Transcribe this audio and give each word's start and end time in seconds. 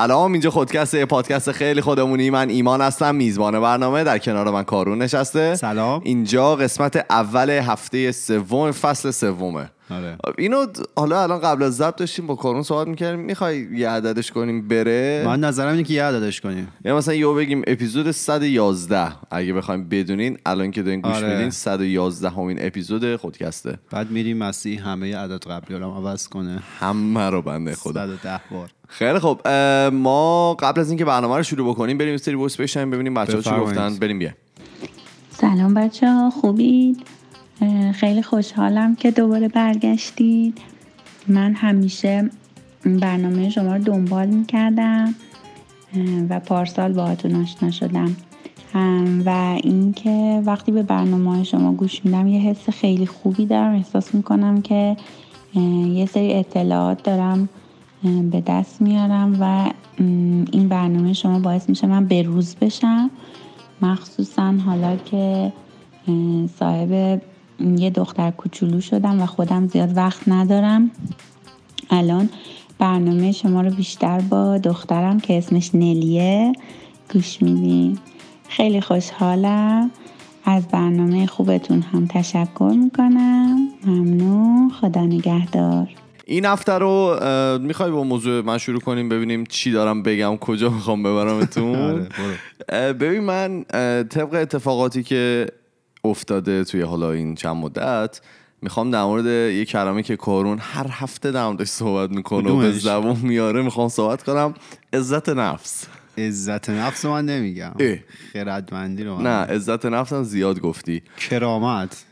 سلام 0.00 0.32
اینجا 0.32 0.50
خودکست 0.50 1.04
پادکست 1.04 1.52
خیلی 1.52 1.80
خودمونی. 1.80 2.30
من 2.30 2.48
ایمان 2.48 2.80
هستم 2.80 3.14
میزبان 3.14 3.60
برنامه. 3.60 4.04
در 4.04 4.18
کنار 4.18 4.50
من 4.50 4.62
کارون 4.62 5.02
نشسته. 5.02 5.54
سلام. 5.54 6.00
اینجا 6.04 6.56
قسمت 6.56 7.06
اول 7.10 7.50
هفته 7.50 8.12
سوم 8.12 8.70
فصل 8.70 9.10
سومه. 9.10 9.70
آره. 9.90 10.16
اینو 10.38 10.66
حالا 10.96 11.22
الان 11.22 11.40
قبل 11.40 11.62
از 11.62 11.76
ضبط 11.76 11.96
داشتیم 11.96 12.26
با 12.26 12.34
کارون 12.34 12.62
صحبت 12.62 12.88
می‌کردیم. 12.88 13.20
می‌خوای 13.20 13.66
یه 13.72 13.88
عددش 13.88 14.32
کنیم 14.32 14.68
بره؟ 14.68 15.22
من 15.26 15.40
نظرم 15.40 15.70
اینه 15.70 15.82
که 15.82 15.94
یه 15.94 16.04
عددش 16.04 16.40
کنیم. 16.40 16.68
یا 16.84 16.96
مثلا 16.96 17.14
یو 17.14 17.34
بگیم 17.34 17.62
اپیزود 17.66 18.10
111 18.10 19.12
اگه 19.30 19.52
بخوایم 19.52 19.88
بدونین 19.88 20.38
الان 20.46 20.70
که 20.70 20.82
دارین 20.82 21.00
گوش 21.00 21.16
آره. 21.16 21.34
میدین 21.34 21.50
111 21.50 22.30
همین 22.30 22.58
اپیزود 22.60 23.16
خودکسته. 23.16 23.78
بعد 23.90 24.10
میریم 24.10 24.36
مسیح 24.36 24.88
همه 24.88 25.16
عدد 25.16 25.44
قبلی 25.44 25.76
رو 25.76 25.90
عوض 25.90 26.28
کنه. 26.28 26.62
همه 26.78 27.30
رو 27.30 27.42
بنده 27.42 27.74
خدا. 27.74 28.06
110 28.06 28.40
بار. 28.50 28.70
خیلی 28.90 29.18
خب 29.18 29.48
ما 29.92 30.54
قبل 30.54 30.80
از 30.80 30.88
اینکه 30.88 31.04
برنامه 31.04 31.36
رو 31.36 31.42
شروع 31.42 31.70
بکنیم 31.70 31.98
بریم 31.98 32.16
سری 32.16 32.34
وایس 32.34 32.56
بشنویم 32.56 32.90
ببینیم 32.90 33.14
بچه‌ها 33.14 33.42
چی. 33.42 33.50
گفتن. 33.50 33.96
بریم 33.96 34.18
بیا. 34.18 34.30
سلام 35.30 35.74
بچه 35.74 36.12
ها 36.12 36.30
خوبید 36.30 37.02
خیلی 37.94 38.22
خوشحالم 38.22 38.96
که 38.96 39.10
دوباره 39.10 39.48
برگشتید. 39.48 40.58
من 41.28 41.54
همیشه 41.54 42.30
برنامه 42.84 43.50
شما 43.50 43.76
رو 43.76 43.82
دنبال 43.82 44.26
می‌کردم 44.26 45.14
و 46.30 46.40
پارسال 46.40 46.92
باهاتون 46.92 47.42
آشنا 47.42 47.70
شدم. 47.70 48.16
و 49.26 49.58
اینکه 49.62 50.42
وقتی 50.44 50.72
به 50.72 50.82
برنامه 50.82 51.34
های 51.34 51.44
شما 51.44 51.72
گوش 51.72 52.04
میدم 52.04 52.26
یه 52.26 52.40
حس 52.40 52.70
خیلی 52.70 53.06
خوبی 53.06 53.46
دارم. 53.46 53.74
احساس 53.74 54.14
می‌کنم 54.14 54.62
که 54.62 54.96
یه 55.94 56.06
سری 56.06 56.34
اطلاعات 56.34 57.02
دارم. 57.02 57.48
به 58.02 58.42
دست 58.46 58.80
میارم 58.80 59.36
و 59.40 59.70
این 60.52 60.68
برنامه 60.68 61.12
شما 61.12 61.38
باعث 61.38 61.68
میشه 61.68 61.86
من 61.86 62.06
بروز 62.06 62.56
بشم. 62.56 63.10
مخصوصا 63.82 64.54
حالا 64.66 64.96
که 64.96 65.52
صاحب 66.58 67.22
یه 67.76 67.90
دختر 67.90 68.30
کوچولو 68.30 68.80
شدم 68.80 69.22
و 69.22 69.26
خودم 69.26 69.66
زیاد 69.66 69.96
وقت 69.96 70.28
ندارم. 70.28 70.90
الان 71.90 72.28
برنامه 72.78 73.32
شما 73.32 73.60
رو 73.60 73.70
بیشتر 73.70 74.20
با 74.20 74.58
دخترم 74.58 75.20
که 75.20 75.38
اسمش 75.38 75.74
نلیه 75.74 76.52
گوش 77.12 77.42
میدیم 77.42 77.98
خیلی 78.48 78.80
خوشحالم. 78.80 79.90
از 80.44 80.68
برنامه 80.68 81.26
خوبتون 81.26 81.82
هم 81.82 82.06
تشکر 82.06 82.74
می‌کنم. 82.76 83.68
ممنون. 83.86 84.70
خدا 84.80 85.06
نگهدار. 85.06 85.88
این 86.24 86.44
هفته 86.44 86.72
رو 86.72 87.18
می‌خوای 87.62 87.90
با 87.90 88.04
موضوع 88.04 88.44
من 88.44 88.58
شروع 88.58 88.80
کنیم؟ 88.80 89.08
ببینیم 89.08 89.44
چی 89.44 89.72
دارم 89.72 90.02
بگم 90.02 90.36
کجا 90.36 90.70
می‌خوام 90.70 91.02
ببرمتون؟ 91.02 91.76
آره 92.68 92.92
ببین 92.92 93.20
من 93.20 93.64
طبق 94.10 94.34
اتفاقاتی 94.34 95.02
که 95.02 95.46
افتاده 96.04 96.64
توی 96.64 96.80
حالا 96.80 97.12
این 97.12 97.34
چند 97.34 97.56
مدت 97.56 98.20
می‌خوام 98.62 98.90
در 98.90 99.02
مورد 99.02 99.26
یه 99.26 99.64
کلمه 99.64 100.02
که 100.02 100.16
کارون 100.16 100.58
هر 100.60 100.86
هفته 100.90 101.30
در 101.30 101.46
موردش 101.46 101.68
صحبت 101.68 102.10
می‌کنه 102.10 102.50
و 102.50 102.56
به؟ 102.58 102.72
زبون 102.72 103.16
میاره 103.22 103.62
می‌خوام 103.62 103.88
صحبت 103.88 104.22
کنم. 104.22 104.54
عزت 104.92 105.28
نفس. 105.28 105.86
عزت 106.18 106.70
نفس 106.70 107.04
من 107.04 107.26
نمیگم. 107.26 107.72
خردمندی 108.32 109.04
رو 109.04 109.16
من 109.16 109.22
نه 109.22 109.54
عزت 109.54 109.86
نفس 109.86 110.12
هم 110.12 110.22
زیاد 110.22 110.60
گفتی. 110.60 111.02
کرامت. 111.30 112.04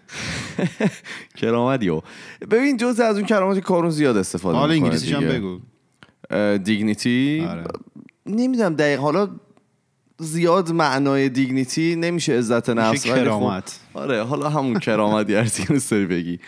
کرامتیو 1.39 2.01
ببین 2.51 2.77
جزء 2.77 3.05
از 3.05 3.17
اون 3.17 3.27
که 3.55 3.61
کارون 3.61 3.91
زیاد 3.91 4.17
استفاده 4.17 4.59
حالا 4.59 4.73
می‌کنه 4.73 4.87
انگلیسیش 4.89 5.15
هم 5.15 5.29
بگو. 5.29 5.59
دیگنیتی. 6.59 7.47
آره. 7.51 7.65
نمی‌دونم 8.27 8.75
دقیق 8.75 9.01
حالا 9.01 9.29
زیاد 10.19 10.73
معنای 10.73 11.29
دیگنیتی 11.29 11.97
نمیشه 11.97 12.33
عزت 12.39 12.71
نفس 12.71 13.07
خب- 13.07 13.15
کرامت. 13.15 13.79
آره 13.95 14.23
حالا 14.25 14.49
همون 14.49 14.79
کرامت 14.79 15.31
یه 15.31 15.45
داری 15.91 16.07
بگی. 16.07 16.39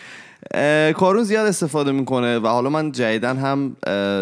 کارون 0.93 1.23
زیاد 1.23 1.47
استفاده 1.47 1.91
می‌کنه 1.91 2.39
و 2.39 2.47
حالا 2.47 2.69
من 2.69 2.91
جدیدن 2.91 3.37
هم 3.37 3.75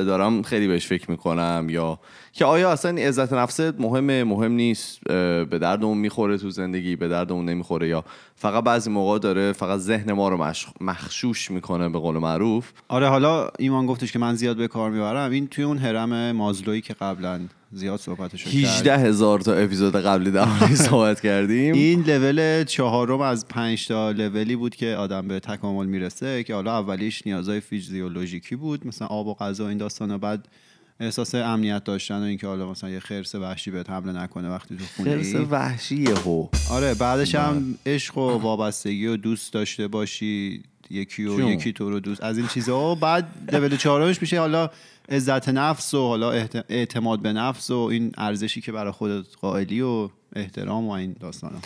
دارم 0.05 0.41
خیلی 0.41 0.67
بهش 0.67 0.87
فکر 0.87 1.11
می‌کنم 1.11 1.67
یا 1.69 1.99
که 2.33 2.45
آیا 2.45 2.71
اصلا 2.71 3.01
عزت 3.01 3.33
نفس 3.33 3.59
مهمه؟ 3.59 4.23
مهم 4.23 4.51
نیست. 4.51 4.99
به 5.49 5.59
دردمون 5.61 5.97
می‌خوره 5.97 6.37
تو 6.37 6.49
زندگی 6.49 6.95
به 6.95 7.07
دردمون 7.07 7.45
نمی‌خوره. 7.45 7.87
یا 7.87 8.03
فقط 8.35 8.63
بعضی 8.63 8.89
موقع 8.89 9.19
داره 9.19 9.53
فقط 9.53 9.79
ذهن 9.79 10.11
ما 10.11 10.29
رو 10.29 10.53
مخشوش 10.81 11.51
می‌کنه 11.51 11.89
به 11.89 11.99
قول 11.99 12.17
معروف. 12.17 12.71
آره 12.87 13.07
حالا 13.07 13.49
ایمان 13.59 13.85
گفتش 13.85 14.11
که 14.11 14.19
من 14.19 14.35
زیاد 14.35 14.57
به 14.57 14.67
کار 14.67 14.91
می‌برم. 14.91 15.31
این 15.31 15.47
توی 15.47 15.63
اون 15.63 15.77
هرم 15.77 16.31
مازلویی 16.31 16.81
که 16.81 16.93
قبلا 16.93 17.39
زیاد 17.71 17.99
صحبتش 17.99 18.41
رو 18.41 18.51
کرد. 18.51 18.63
18 18.63 18.97
هزار 18.97 19.39
تا 19.39 19.53
اپیزود 19.53 19.95
قبلی 19.95 20.31
در 20.31 20.45
صحبت 20.75 21.21
کردیم. 21.21 21.73
این 21.73 22.01
لول 22.01 22.63
چهارم 22.63 23.21
از 23.21 23.47
پنج 23.47 23.87
تا 23.87 24.11
لولی 24.11 24.55
بود 24.55 24.75
که 24.75 24.87
آدم 24.87 25.27
به 25.27 25.39
تکامل 25.39 25.85
می‌رسه 25.85 26.43
که 26.43 26.53
حالا 26.53 26.77
اولیش 26.77 27.27
نیازهای 27.27 27.59
فیزیولوژیکی 27.59 28.55
بود. 28.55 28.87
مثلا 28.87 29.07
آب 29.07 29.27
و 29.27 29.33
غذا 29.33 29.67
این 29.67 29.77
داستان 29.77 30.17
بعد 30.17 30.47
احساس 30.99 31.35
امنیت 31.35 31.83
داشتن 31.83 32.19
و 32.19 32.23
اینکه 32.23 32.47
حالا 32.47 32.71
مثلا 32.71 32.89
یه 32.89 32.99
خرس 32.99 33.35
وحشی 33.35 33.71
بهت 33.71 33.89
حمله 33.89 34.23
نکنه 34.23 34.49
وقتی 34.49 34.77
تو 34.77 34.83
خونه 34.97 35.15
خرس 35.15 35.35
ای. 35.35 35.41
وحشیه 35.41 36.13
هو 36.13 36.47
آره 36.69 36.93
بعدش 36.93 37.35
هم 37.35 37.77
عشق 37.85 38.17
و 38.17 38.21
وابستگی 38.43 39.07
و 39.07 39.17
دوست 39.17 39.53
داشته 39.53 39.87
باشی. 39.87 40.63
یکی 40.89 41.25
و. 41.25 41.49
یکی 41.49 41.73
تو 41.73 41.89
رو 41.89 41.99
دوست. 41.99 42.23
از 42.23 42.37
این 42.37 42.47
چیزها 42.47 42.91
و 42.91 42.95
بعد 42.95 43.27
لول 43.51 43.77
چهارمش 43.77 44.21
میشه. 44.21 44.39
حالا 44.39 44.69
عزت 45.09 45.49
نفس 45.49 45.93
و 45.93 46.07
حالا 46.07 46.31
اعتماد 46.69 47.19
به 47.19 47.33
نفس 47.33 47.71
و 47.71 47.77
این 47.77 48.11
ارزشی 48.17 48.61
که 48.61 48.71
برای 48.71 48.91
خودت 48.91 49.25
قائلی 49.41 49.81
و 49.81 50.09
احترام 50.35 50.87
و 50.87 50.91
این 50.91 51.15
داستانا. 51.19 51.57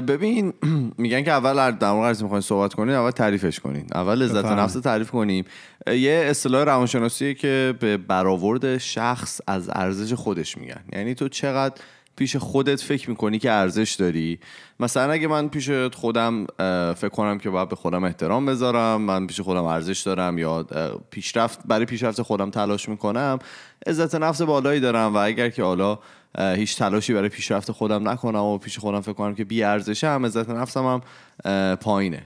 ببین 0.00 0.52
میگن 0.98 1.22
که 1.22 1.30
اول 1.30 1.70
در 1.70 1.92
مورد 1.92 2.08
هرچی 2.08 2.22
می‌خواین 2.22 2.40
صحبت 2.40 2.74
کنین 2.74 2.94
اول 2.94 3.10
تعریفش 3.10 3.60
کنین. 3.60 3.86
اول 3.94 4.22
عزت. 4.22 4.44
نفس 4.44 4.72
تعریف 4.72 5.10
کنیم. 5.10 5.44
یه 5.86 6.26
اصطلاح 6.26 6.64
روانشناسیه 6.64 7.34
که 7.34 7.74
به 7.80 7.96
برآورد 7.96 8.78
شخص 8.78 9.40
از 9.46 9.70
ارزش 9.72 10.12
خودش 10.12 10.58
میگن. 10.58 10.84
یعنی 10.92 11.14
تو 11.14 11.28
چقدر 11.28 11.74
پیش 12.16 12.36
خودت 12.36 12.80
فکر 12.80 13.10
می‌کنی 13.10 13.38
که 13.38 13.50
ارزش 13.50 13.92
داری؟ 13.92 14.38
مثلا 14.80 15.12
اگه 15.12 15.28
من 15.28 15.48
پیش 15.48 15.70
خودم 15.70 16.46
فکر 16.94 17.08
کنم 17.08 17.38
که 17.38 17.50
باید 17.50 17.68
به 17.68 17.76
خودم 17.76 18.04
احترام 18.04 18.46
بذارم 18.46 19.00
من 19.00 19.26
پیش 19.26 19.40
خودم 19.40 19.64
ارزش 19.64 20.00
دارم 20.00 20.38
یا 20.38 20.66
پیشرفت 21.10 21.60
برای 21.64 21.84
پیشرفت 21.84 22.22
خودم 22.22 22.50
تلاش 22.50 22.88
می‌کنم 22.88 23.38
عزت 23.86 24.14
نفس 24.14 24.42
بالایی 24.42 24.80
دارم 24.80 25.14
و 25.14 25.16
اگر 25.16 25.48
که 25.50 25.62
حالا 25.62 25.98
هیچ 26.38 26.76
تلاشی 26.76 27.14
برای 27.14 27.28
پیشرفت 27.28 27.72
خودم 27.72 28.08
نکنم 28.08 28.42
و 28.42 28.58
پیش 28.58 28.78
خودم 28.78 29.00
فکر 29.00 29.12
کنم 29.12 29.34
که 29.34 29.44
بی 29.44 29.62
ارزشم 29.62 30.22
عزت 30.26 30.50
نفسم 30.50 31.02
هم 31.44 31.76
پایینه. 31.76 32.22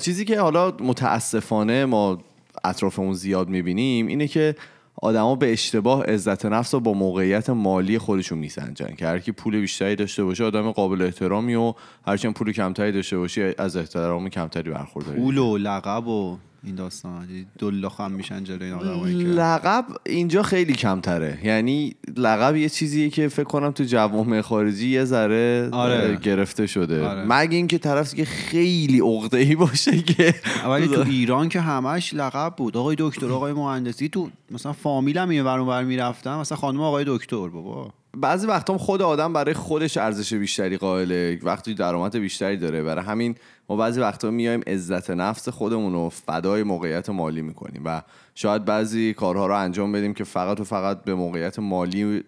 چیزی 0.00 0.24
که 0.24 0.40
حالا 0.40 0.70
متاسفانه 0.80 1.84
ما 1.84 2.18
اطرافمون 2.64 3.14
زیاد 3.14 3.48
می‌بینیم 3.48 4.06
اینه 4.06 4.28
که 4.28 4.56
آدما 5.02 5.34
به 5.34 5.52
اشتباه 5.52 6.04
عزت 6.04 6.46
نفس 6.46 6.74
رو 6.74 6.80
با 6.80 6.92
موقعیت 6.92 7.50
مالی 7.50 7.98
خودشون 7.98 8.38
میسنجن. 8.38 8.94
که 8.94 9.06
هر 9.06 9.18
کی 9.18 9.32
پول 9.32 9.60
بیشتری 9.60 9.96
داشته 9.96 10.24
باشه 10.24 10.44
آدم 10.44 10.70
قابل 10.70 11.02
احترامی 11.02 11.54
و 11.54 11.74
هرچند 12.06 12.34
پول 12.34 12.52
کمتری 12.52 12.92
داشته 12.92 13.18
باشی 13.18 13.42
از 13.58 13.76
احترام 13.76 14.28
کمتری 14.28 14.70
برخورداری. 14.70 15.20
پول 15.20 15.38
و 15.38 15.56
لقب 15.56 16.06
و 16.06 16.38
این 16.66 16.74
داستان. 16.74 17.28
دلاخ 17.58 18.00
هم 18.00 18.12
میشن 18.12 18.44
جلوی 18.44 18.64
این 18.64 18.74
آدمایی 18.74 19.24
که 19.24 19.30
لقب 19.30 19.84
اینجا 20.06 20.42
خیلی 20.42 20.72
کمتره. 20.72 21.38
یعنی 21.44 21.94
لقب 22.16 22.56
یه 22.56 22.68
چیزیه 22.68 23.10
که 23.10 23.28
فکر 23.28 23.44
کنم 23.44 23.70
تو 23.70 23.84
جوامع 23.84 24.40
خارجی 24.40 24.88
یه 24.88 25.04
ذره 25.04 25.68
آره. 25.72 26.16
گرفته 26.16 26.66
شده. 26.66 27.06
آره. 27.06 27.24
مگه 27.24 27.56
اینکه 27.56 27.78
طرف 27.78 28.14
که 28.14 28.24
خیلی 28.24 29.00
عقده 29.00 29.38
ای 29.38 29.54
باشه 29.54 30.02
که 30.02 30.34
ولی 30.68 30.88
تو 30.88 31.00
ایران 31.00 31.48
که 31.48 31.60
همش 31.60 32.14
لقب 32.14 32.54
بود. 32.56 32.76
آقای 32.76 32.96
دکتر 32.98 33.30
آقای 33.30 33.52
مهندسی 33.52 34.08
تو 34.08 34.30
مثلا 34.50 34.72
فامیلم 34.72 35.28
ور 35.46 35.58
اونور 35.58 35.84
می‌رفتم 35.84 36.38
مثلا 36.38 36.58
خانم 36.58 36.80
آقای 36.80 37.04
دکتر 37.08 37.48
بابا. 37.48 37.92
بعضی 38.16 38.46
وقتا 38.46 38.78
خود 38.78 39.02
آدم 39.02 39.32
برای 39.32 39.54
خودش 39.54 39.96
ارزش 39.96 40.34
بیشتری 40.34 40.76
قائله. 40.76 41.38
وقتی 41.42 41.74
درآمد 41.74 42.16
بیشتری 42.16 42.56
داره. 42.56 42.82
برای 42.82 43.04
همین 43.04 43.34
ما 43.68 43.76
بعضی 43.76 44.00
وقتا 44.00 44.30
میایم 44.30 44.60
عزت 44.66 45.10
نفس 45.10 45.48
خودمون 45.48 45.92
رو 45.92 46.08
فدای 46.08 46.62
موقعیت 46.62 47.10
مالی 47.10 47.42
می‌کنیم 47.42 47.82
و 47.84 48.02
شاید 48.34 48.64
بعضی 48.64 49.14
کارها 49.14 49.46
رو 49.46 49.54
انجام 49.54 49.92
بدیم 49.92 50.14
که 50.14 50.24
فقط 50.24 50.60
و 50.60 50.64
فقط 50.64 51.04
به 51.04 51.14
موقعیت 51.14 51.58
مالی 51.58 52.24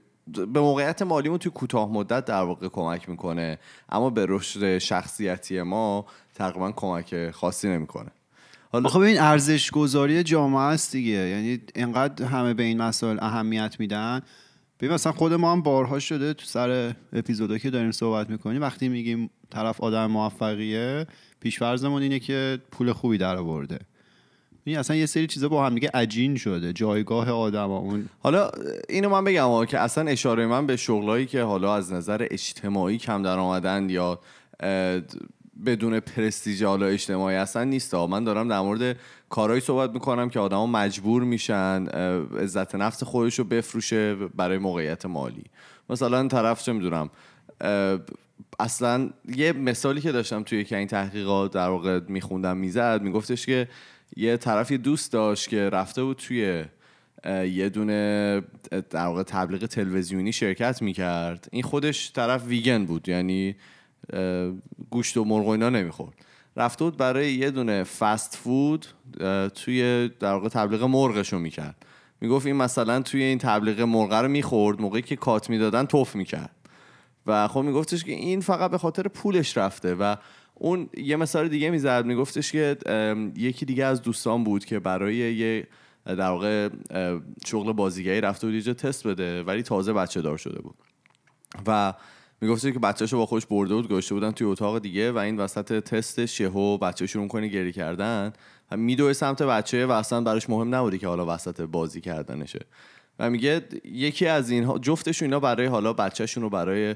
به 0.53 0.61
موقعیت 0.61 1.03
مالیمون 1.03 1.39
توی 1.39 1.53
کوتاه 1.53 1.93
مدت 1.93 2.25
در 2.25 2.43
واقع 2.43 2.69
کمک 2.69 3.09
می‌کنه. 3.09 3.59
اما 3.89 4.11
به 4.11 4.27
رشد 4.29 4.79
شخصیتی 4.79 5.63
ما 5.63 6.07
تقریبا 6.35 6.73
کمک 6.73 7.31
خاصی 7.31 7.69
نمی‌کنه. 7.69 8.11
حالا 8.73 8.89
آخه 8.89 8.99
ببین 8.99 9.21
ارزش 9.21 9.71
گذاری 9.71 10.23
جامعه 10.23 10.61
است 10.61 10.93
دیگه. 10.93 11.13
یعنی 11.13 11.61
انقدر 11.75 12.25
همه 12.25 12.55
به 12.55 12.63
این 12.63 12.83
مسائل 12.83 13.19
اهمیت 13.21 13.77
میدن. 13.79 14.23
ببین 14.81 14.95
مثلا 14.95 15.13
خود 15.13 15.33
ما 15.33 15.53
هم 15.53 15.63
بارها 15.63 15.99
شده 15.99 16.35
تو 16.35 16.45
سر 16.45 16.95
اپیزودا 17.13 17.59
که 17.59 17.71
داریم 17.71 17.93
صحبت 17.93 18.31
می‌کنیم 18.31 18.63
وقتی 18.63 18.89
میگیم 18.89 19.31
طرف 19.51 19.81
آدم 19.81 20.07
موفقیه 20.07 21.07
پیشفرزمون 21.41 22.03
اینه 22.03 22.19
که 22.19 22.59
پول 22.73 22.93
خوبی 22.93 23.19
در 23.19 23.37
آورده. 23.37 23.79
این 24.65 24.79
اصلا 24.79 24.97
یه 24.97 25.07
سری 25.07 25.27
چیزا 25.27 25.49
با 25.49 25.67
هم 25.67 25.75
دیگه 25.75 25.91
عجین 25.95 26.37
شده 26.37 26.73
جایگاه 26.73 27.31
آدم 27.31 27.71
اون 27.71 28.09
حالا 28.19 28.51
اینو 28.89 29.09
من 29.09 29.25
بگم 29.25 29.49
ها 29.49 29.67
که 29.67 29.79
اصلا 29.79 30.11
اشاره 30.11 30.47
من 30.47 30.67
به 30.67 30.77
شغلایی 30.77 31.27
که 31.27 31.43
حالا 31.43 31.75
از 31.75 31.93
نظر 31.93 32.27
اجتماعی 32.31 32.99
کم 32.99 33.23
در 33.23 33.39
آمدن 33.39 33.91
یا 33.91 34.21
بدون 35.65 36.01
پرستیژ 36.01 36.63
حالا 36.63 36.87
اجتماعی 36.87 37.37
اصلا 37.37 37.65
نیست. 37.65 37.95
من 37.95 38.25
دارم 38.25 38.49
در 38.49 38.61
مورد 38.61 38.97
کارهایی 39.29 39.61
صحبت 39.61 39.91
می‌کنم 39.91 40.29
که 40.29 40.41
آدما 40.41 40.67
مجبور 40.67 41.23
میشن 41.23 41.87
عزت 42.41 42.75
نفس 42.75 43.03
خودش 43.03 43.39
رو 43.39 43.45
بفروشه 43.45 44.15
برای 44.15 44.59
موقعیت 44.59 45.07
مالی 45.07 45.45
مثلا 45.91 46.29
طرف 46.29 46.63
چه 46.63 46.73
می‌دونم 46.73 47.11
اصلا 48.61 49.11
یه 49.37 49.53
مثالی 49.53 50.01
که 50.01 50.13
داشتم 50.13 50.43
توی 50.43 50.65
که 50.65 50.77
این 50.77 50.87
تحقیقات 50.87 51.53
در 51.53 51.69
واقع 51.69 52.01
میخوندم 52.09 52.57
می‌زد 52.57 53.03
میگفتش 53.03 53.47
که 53.47 53.69
یه 54.17 54.37
طرف 54.37 54.71
یه 54.71 54.79
دوست 54.79 55.13
داشت 55.13 55.49
که 55.49 55.71
رفته 55.71 56.03
بود 56.03 56.17
توی 56.17 56.65
یه 57.53 57.69
دونه 57.69 58.43
در 58.91 59.07
واقع 59.07 59.23
تبلیغ 59.23 59.67
تلویزیونی 59.67 60.33
شرکت 60.33 60.83
می‌کرد 60.83 61.49
این 61.53 61.63
خودش 61.63 62.13
طرف 62.13 62.47
ویگن 62.47 62.85
بود 62.85 63.09
یعنی 63.09 63.57
گوشت 64.91 65.17
و 65.17 65.25
مرغ 65.25 65.47
و 65.47 65.51
اینا 65.51 65.71
نمی‌خورد. 65.71 66.15
رفته 66.57 66.85
بود 66.85 66.97
برای 66.97 67.33
یه 67.33 67.51
دونه 67.51 67.85
فست 67.85 68.37
فود 68.37 68.87
توی 69.55 70.11
در 70.21 70.33
واقع 70.33 70.49
تبلیغ 70.49 70.83
مرغشو 70.83 71.39
می‌کرد. 71.39 71.87
می‌گفت 72.21 72.47
این 72.47 72.57
مثلا 72.57 73.03
توی 73.03 73.23
این 73.23 73.39
تبلیغ 73.39 73.81
مرغ 73.81 74.13
رو 74.13 74.29
می‌خورد 74.29 74.81
موقعی 74.81 75.03
که 75.03 75.17
کات 75.17 75.51
می‌دادن 75.51 75.85
توف 75.85 76.17
می‌کرد. 76.17 76.51
و 77.27 77.49
خب 77.49 77.61
میگفتش 77.61 78.05
که 78.05 78.13
این 78.13 78.41
فقط 78.41 78.71
به 78.71 78.79
خاطر 78.79 79.09
پولش 79.09 79.57
رفته 79.57 79.95
و 79.95 80.17
اون 80.55 80.89
یه 80.97 81.17
مثال 81.17 81.49
دیگه 81.49 81.71
می‌زد. 81.71 82.07
میگفتش 82.07 82.53
که 82.53 82.77
یکی 83.37 83.65
دیگه 83.65 83.85
از 83.85 84.03
دوستان 84.03 84.45
بود 84.45 84.65
که 84.65 84.79
برای 84.79 85.17
یه 85.17 85.67
در 86.07 86.21
واقع 86.21 86.69
شغل 87.47 87.73
بازیگری 87.73 88.21
رفته 88.21 88.47
بود 88.47 88.67
یه 88.67 88.75
تست 88.75 89.07
بده 89.07 89.43
ولی 89.43 89.63
تازه 89.63 89.93
بچه 89.93 90.21
دار 90.21 90.37
شده 90.37 90.63
بود. 90.63 90.75
و 91.67 91.95
میگفتش 92.41 92.73
که 92.73 92.79
بچه‌شو 92.79 93.17
با 93.17 93.27
خودش 93.27 93.47
برده 93.47 93.75
بود 93.75 93.89
گذاشته 93.89 94.15
بودن 94.15 94.31
توی 94.31 94.47
اتاق 94.47 94.79
دیگه 94.79 95.13
و 95.13 95.19
این 95.19 95.37
وسط 95.37 95.79
تستش 95.85 96.41
یهو 96.41 96.79
بچه 96.79 97.07
شروع 97.07 97.29
کنه 97.29 97.49
گریه 97.49 97.73
کردن. 97.73 98.33
میدوه 98.77 99.13
سمت 99.13 99.43
بچه 99.43 99.87
و 99.87 99.91
اصلا 99.91 100.21
براش 100.21 100.51
مهم 100.51 100.75
نبوده 100.75 100.99
که 100.99 101.09
حالا 101.09 101.35
وسط 101.35 101.61
بازی 101.61 102.01
کردنشه. 102.01 102.61
و 103.19 103.31
میگه 103.31 103.63
یکی 103.85 104.27
از 104.27 104.51
اینها 104.51 104.79
جفتشون 104.79 105.27
اینا 105.27 105.41
برای 105.41 105.67
حالا 105.67 105.93
بچهشون 105.93 106.43
رو 106.43 106.51
برای 106.51 106.95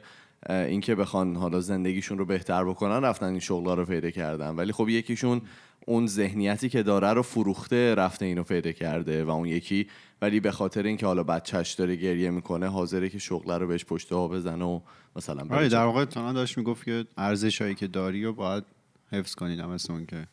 اینکه 0.48 0.94
بخوان 0.94 1.36
حالا 1.36 1.60
زندگیشون 1.60 2.18
رو 2.18 2.24
بهتر 2.24 2.64
بکنن 2.64 3.04
رفتن 3.04 3.26
این 3.26 3.40
شغلا 3.40 3.74
رو 3.74 3.84
پیدا 3.84 4.10
کردن. 4.10 4.50
ولی 4.50 4.72
خب 4.72 4.88
یکیشون 4.88 5.42
اون 5.86 6.06
ذهنیتی 6.06 6.68
که 6.68 6.82
داره 6.82 7.08
رو 7.08 7.22
فروخته 7.22 7.94
رفته 7.94 8.24
اینو 8.24 8.42
پیدا 8.42 8.72
کرده 8.72 9.24
و 9.24 9.30
اون 9.30 9.48
یکی 9.48 9.86
ولی 10.22 10.40
به 10.40 10.50
خاطر 10.50 10.82
اینکه 10.82 11.06
حالا 11.06 11.22
بچهش 11.22 11.72
داره 11.72 11.96
گریه 11.96 12.30
می‌کنه 12.30 12.68
حاضره 12.68 13.08
که 13.08 13.18
شغل 13.18 13.52
رو 13.52 13.66
بهش 13.66 13.84
پشت 13.84 14.12
ها 14.12 14.28
بزنه 14.28 14.64
و 14.64 14.80
مثلا 15.16 15.46
آره. 15.50 15.68
در 15.68 15.84
واقع 15.84 16.04
تانا 16.04 16.32
داشت 16.32 16.58
می‌گفت 16.58 16.84
که 16.84 17.04
ارزش 17.16 17.62
هایی 17.62 17.74
که 17.74 17.86
داری 17.86 18.24
رو 18.24 18.32
باید 18.32 18.64
حفظ 19.12 19.34
کنید 19.34 19.60
هم 19.60 19.70
مثل 19.70 19.92
اون 19.92 20.06
که 20.06 20.26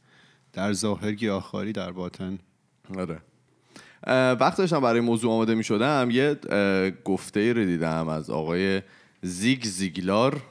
در 0.53 0.73
ظاهر 0.73 1.11
گیاهخواری 1.11 1.73
در 1.73 1.91
باطن. 1.91 2.39
آره. 2.97 3.21
وقت 4.33 4.57
داشتم 4.57 4.79
برای 4.79 5.01
موضوع 5.01 5.31
آماده 5.31 5.55
می 5.55 5.63
شدم 5.63 6.09
یه 6.11 6.35
گفته 7.05 7.53
رو 7.53 7.65
دیدم 7.65 8.07
از 8.07 8.29
آقای 8.29 8.81
زیگ 9.27 9.63
زیگلار 9.63 10.41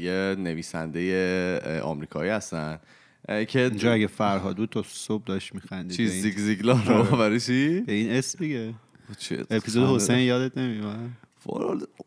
یه 0.00 0.36
نویسنده 0.38 1.80
آمریکایی 1.80 2.30
هستن. 2.30 2.78
که 3.48 3.60
اینجا 3.60 3.92
اگه 3.92 4.08
تو 4.66 4.82
صبح 4.82 5.22
داشت 5.26 5.54
میخندید. 5.54 5.96
چی 5.96 6.06
زیگ 6.08 6.38
زیگلار 6.38 6.84
رو؟ 6.84 7.16
برای 7.16 7.40
چی؟ 7.40 7.80
به 7.80 7.92
این 7.92 8.10
اسم 8.10 8.38
دیگه. 8.38 8.74
چه- 9.18 9.44
اپیزود 9.50 9.96
حسین 9.96 10.18
یادت 10.18 10.58
نمیاد 10.58 10.96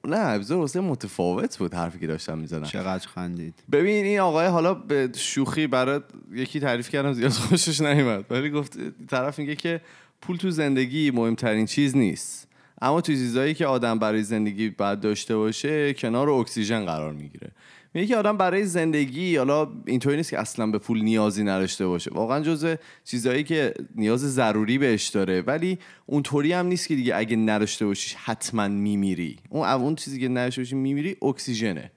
نه 0.05 0.17
اپیزود 0.17 0.63
حسین 0.63 0.81
متفاوت 0.81 1.57
بود 1.57 1.73
حرفی 1.73 1.99
که 1.99 2.07
داشتم 2.07 2.37
می‌زدم. 2.37 2.63
چقدر 2.63 3.07
خندید. 3.07 3.53
ببین 3.71 4.05
این 4.05 4.19
آقای 4.19 4.47
حالا 4.47 4.73
به 4.73 5.09
شوخی 5.15 5.67
برای 5.67 5.99
یکی 6.33 6.59
تعریف 6.59 6.89
کردم 6.89 7.13
زیاد 7.13 7.31
خوشش 7.31 7.81
نیومد. 7.81 8.25
ولی 8.29 8.49
گفت 8.49 8.77
طرف 9.07 9.39
میگه 9.39 9.55
که 9.55 9.81
پول 10.21 10.37
تو 10.37 10.51
زندگی 10.51 11.11
مهمترین 11.11 11.65
چیز 11.65 11.95
نیست. 11.95 12.47
اما 12.81 13.01
تو 13.01 13.13
چیزایی 13.13 13.53
که 13.53 13.65
آدم 13.65 13.99
برای 13.99 14.23
زندگی 14.23 14.69
باید 14.69 14.99
داشته 14.99 15.35
باشه 15.35 15.93
کنار 15.93 16.29
اکسیژن 16.29 16.85
قرار 16.85 17.13
می‌گیره. 17.13 17.51
میگه 17.93 18.07
که 18.07 18.17
آدم 18.17 18.37
برای 18.37 18.65
زندگی 18.65 19.35
حالا 19.35 19.67
اینطوری 19.85 20.17
نیست 20.17 20.29
که 20.29 20.39
اصلا 20.39 20.67
به 20.67 20.77
پول 20.77 21.01
نیازی 21.01 21.43
نداشته 21.43 21.87
باشه. 21.87 22.11
واقعا 22.13 22.39
جزء 22.39 22.75
چیزایی 23.05 23.43
که 23.43 23.73
نیاز 23.95 24.33
ضروری 24.33 24.77
بهش 24.77 25.07
داره. 25.07 25.41
ولی 25.41 25.79
اونطوری 26.05 26.53
هم 26.53 26.65
نیست 26.65 26.87
که 26.87 26.95
دیگه 26.95 27.15
اگه 27.15 27.35
نداشته 27.35 27.85
باشیش 27.85 28.15
حتما 28.15 28.67
میمیری. 28.67 29.37
اون 29.49 29.67
اون 29.67 29.95
چیزی 29.95 30.19
که 30.19 30.29
نداشته 30.29 30.61
باشی 30.61 30.75
میمیری 30.75 31.15
اکسیژنه. 31.21 31.91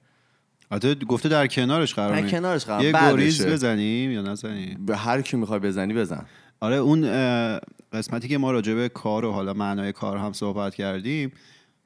البته 0.71 0.95
گفته 0.95 1.29
در 1.29 1.47
کنارش 1.47 1.95
قرار 1.95 2.21
در 2.21 2.29
کنارش 2.29 2.65
قرار. 2.65 2.85
یه. 2.85 2.93
گریز 2.93 3.47
بزنیم 3.47 4.11
یا 4.11 4.23
نزنیم؟ 4.23 4.87
به 4.87 4.97
هر 4.97 5.23
کی 5.23 5.37
می‌خوای 5.37 5.59
بزنی 5.59 5.95
بزن. 5.95 6.27
آره 6.61 6.77
اون 6.77 7.05
قسمتی 7.95 8.29
که 8.29 8.39
ما 8.39 8.53
راجع 8.53 8.75
به 8.75 8.89
کار 8.89 9.25
و 9.25 9.33
حالا 9.33 9.53
معنای 9.53 9.93
کار 9.93 10.17
هم 10.17 10.33
صحبت 10.33 10.75
کردیم 10.75 11.33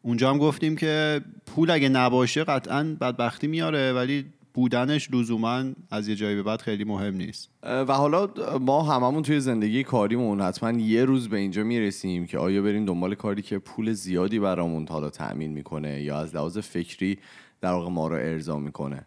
اونجا 0.02 0.30
هم 0.30 0.38
گفتیم 0.38 0.76
که 0.76 1.20
پول 1.46 1.70
اگه 1.70 1.88
نباشه 1.88 2.44
قطعا 2.44 2.96
بدبختی 3.00 3.46
میاره 3.46 3.92
ولی 3.92 4.24
بودنش 4.54 5.10
لزوما 5.12 5.64
از 5.90 6.08
یه 6.08 6.14
جایی 6.14 6.36
به 6.36 6.42
بعد 6.42 6.60
خیلی 6.60 6.84
مهم 6.84 7.14
نیست. 7.14 7.50
و 7.62 7.92
حالا 7.92 8.28
ما 8.60 8.82
هممون 8.82 9.22
توی 9.22 9.40
زندگی 9.40 9.84
کاریمون 9.84 10.40
حتما 10.40 10.80
یه 10.80 11.04
روز 11.04 11.28
به 11.28 11.36
اینجا 11.36 11.64
می‌رسیم 11.64 12.26
که 12.26 12.38
آیا 12.38 12.62
بریم 12.62 12.84
دنبال 12.84 13.14
کاری 13.14 13.42
که 13.42 13.58
پول 13.58 13.92
زیادی 13.92 14.38
برامون 14.38 14.86
حالا 14.88 15.10
تأمین 15.10 15.52
می‌کنه 15.52 16.02
یا 16.02 16.18
از 16.18 16.34
لحاظ 16.34 16.58
فکری 16.58 17.18
در 17.60 17.72
واقع 17.72 17.90
ما 17.90 18.08
رو 18.08 18.14
ارضا 18.14 18.58
می‌کنه. 18.58 19.06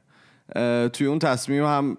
توی 0.94 1.08
اون 1.08 1.20
تصمیم 1.20 1.64
هم 1.64 1.98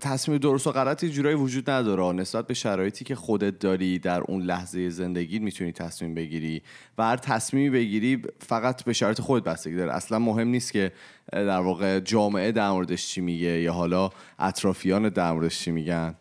تصمیم 0.00 0.38
درست 0.38 0.66
و 0.66 0.72
غلطی 0.72 1.10
جورایی 1.10 1.36
وجود 1.36 1.70
نداره. 1.70 2.12
نسبت 2.12 2.46
به 2.46 2.54
شرایطی 2.54 3.04
که 3.04 3.14
خودت 3.14 3.58
داری 3.58 3.98
در 3.98 4.20
اون 4.20 4.42
لحظه 4.42 4.90
زندگی 4.90 5.38
می‌تونی 5.38 5.72
تصمیم 5.72 6.14
بگیری 6.14 6.62
و 6.98 7.02
هر 7.02 7.16
تصمیمی 7.16 7.70
بگیری 7.70 8.22
فقط 8.38 8.84
به 8.84 8.92
شرایط 8.92 9.20
خودت 9.20 9.44
بستگی 9.44 9.74
داره. 9.74 9.92
اصلا 9.92 10.18
مهم 10.18 10.48
نیست 10.48 10.72
که 10.72 10.92
در 11.32 11.60
واقع 11.60 12.00
جامعه 12.00 12.52
در 12.52 12.70
موردش 12.70 13.06
چی 13.06 13.20
میگه 13.20 13.60
یا 13.60 13.72
حالا 13.72 14.10
اطرافیان 14.38 15.08
در 15.08 15.32
موردش 15.32 15.58
چی 15.58 15.70
میگن. 15.70 16.14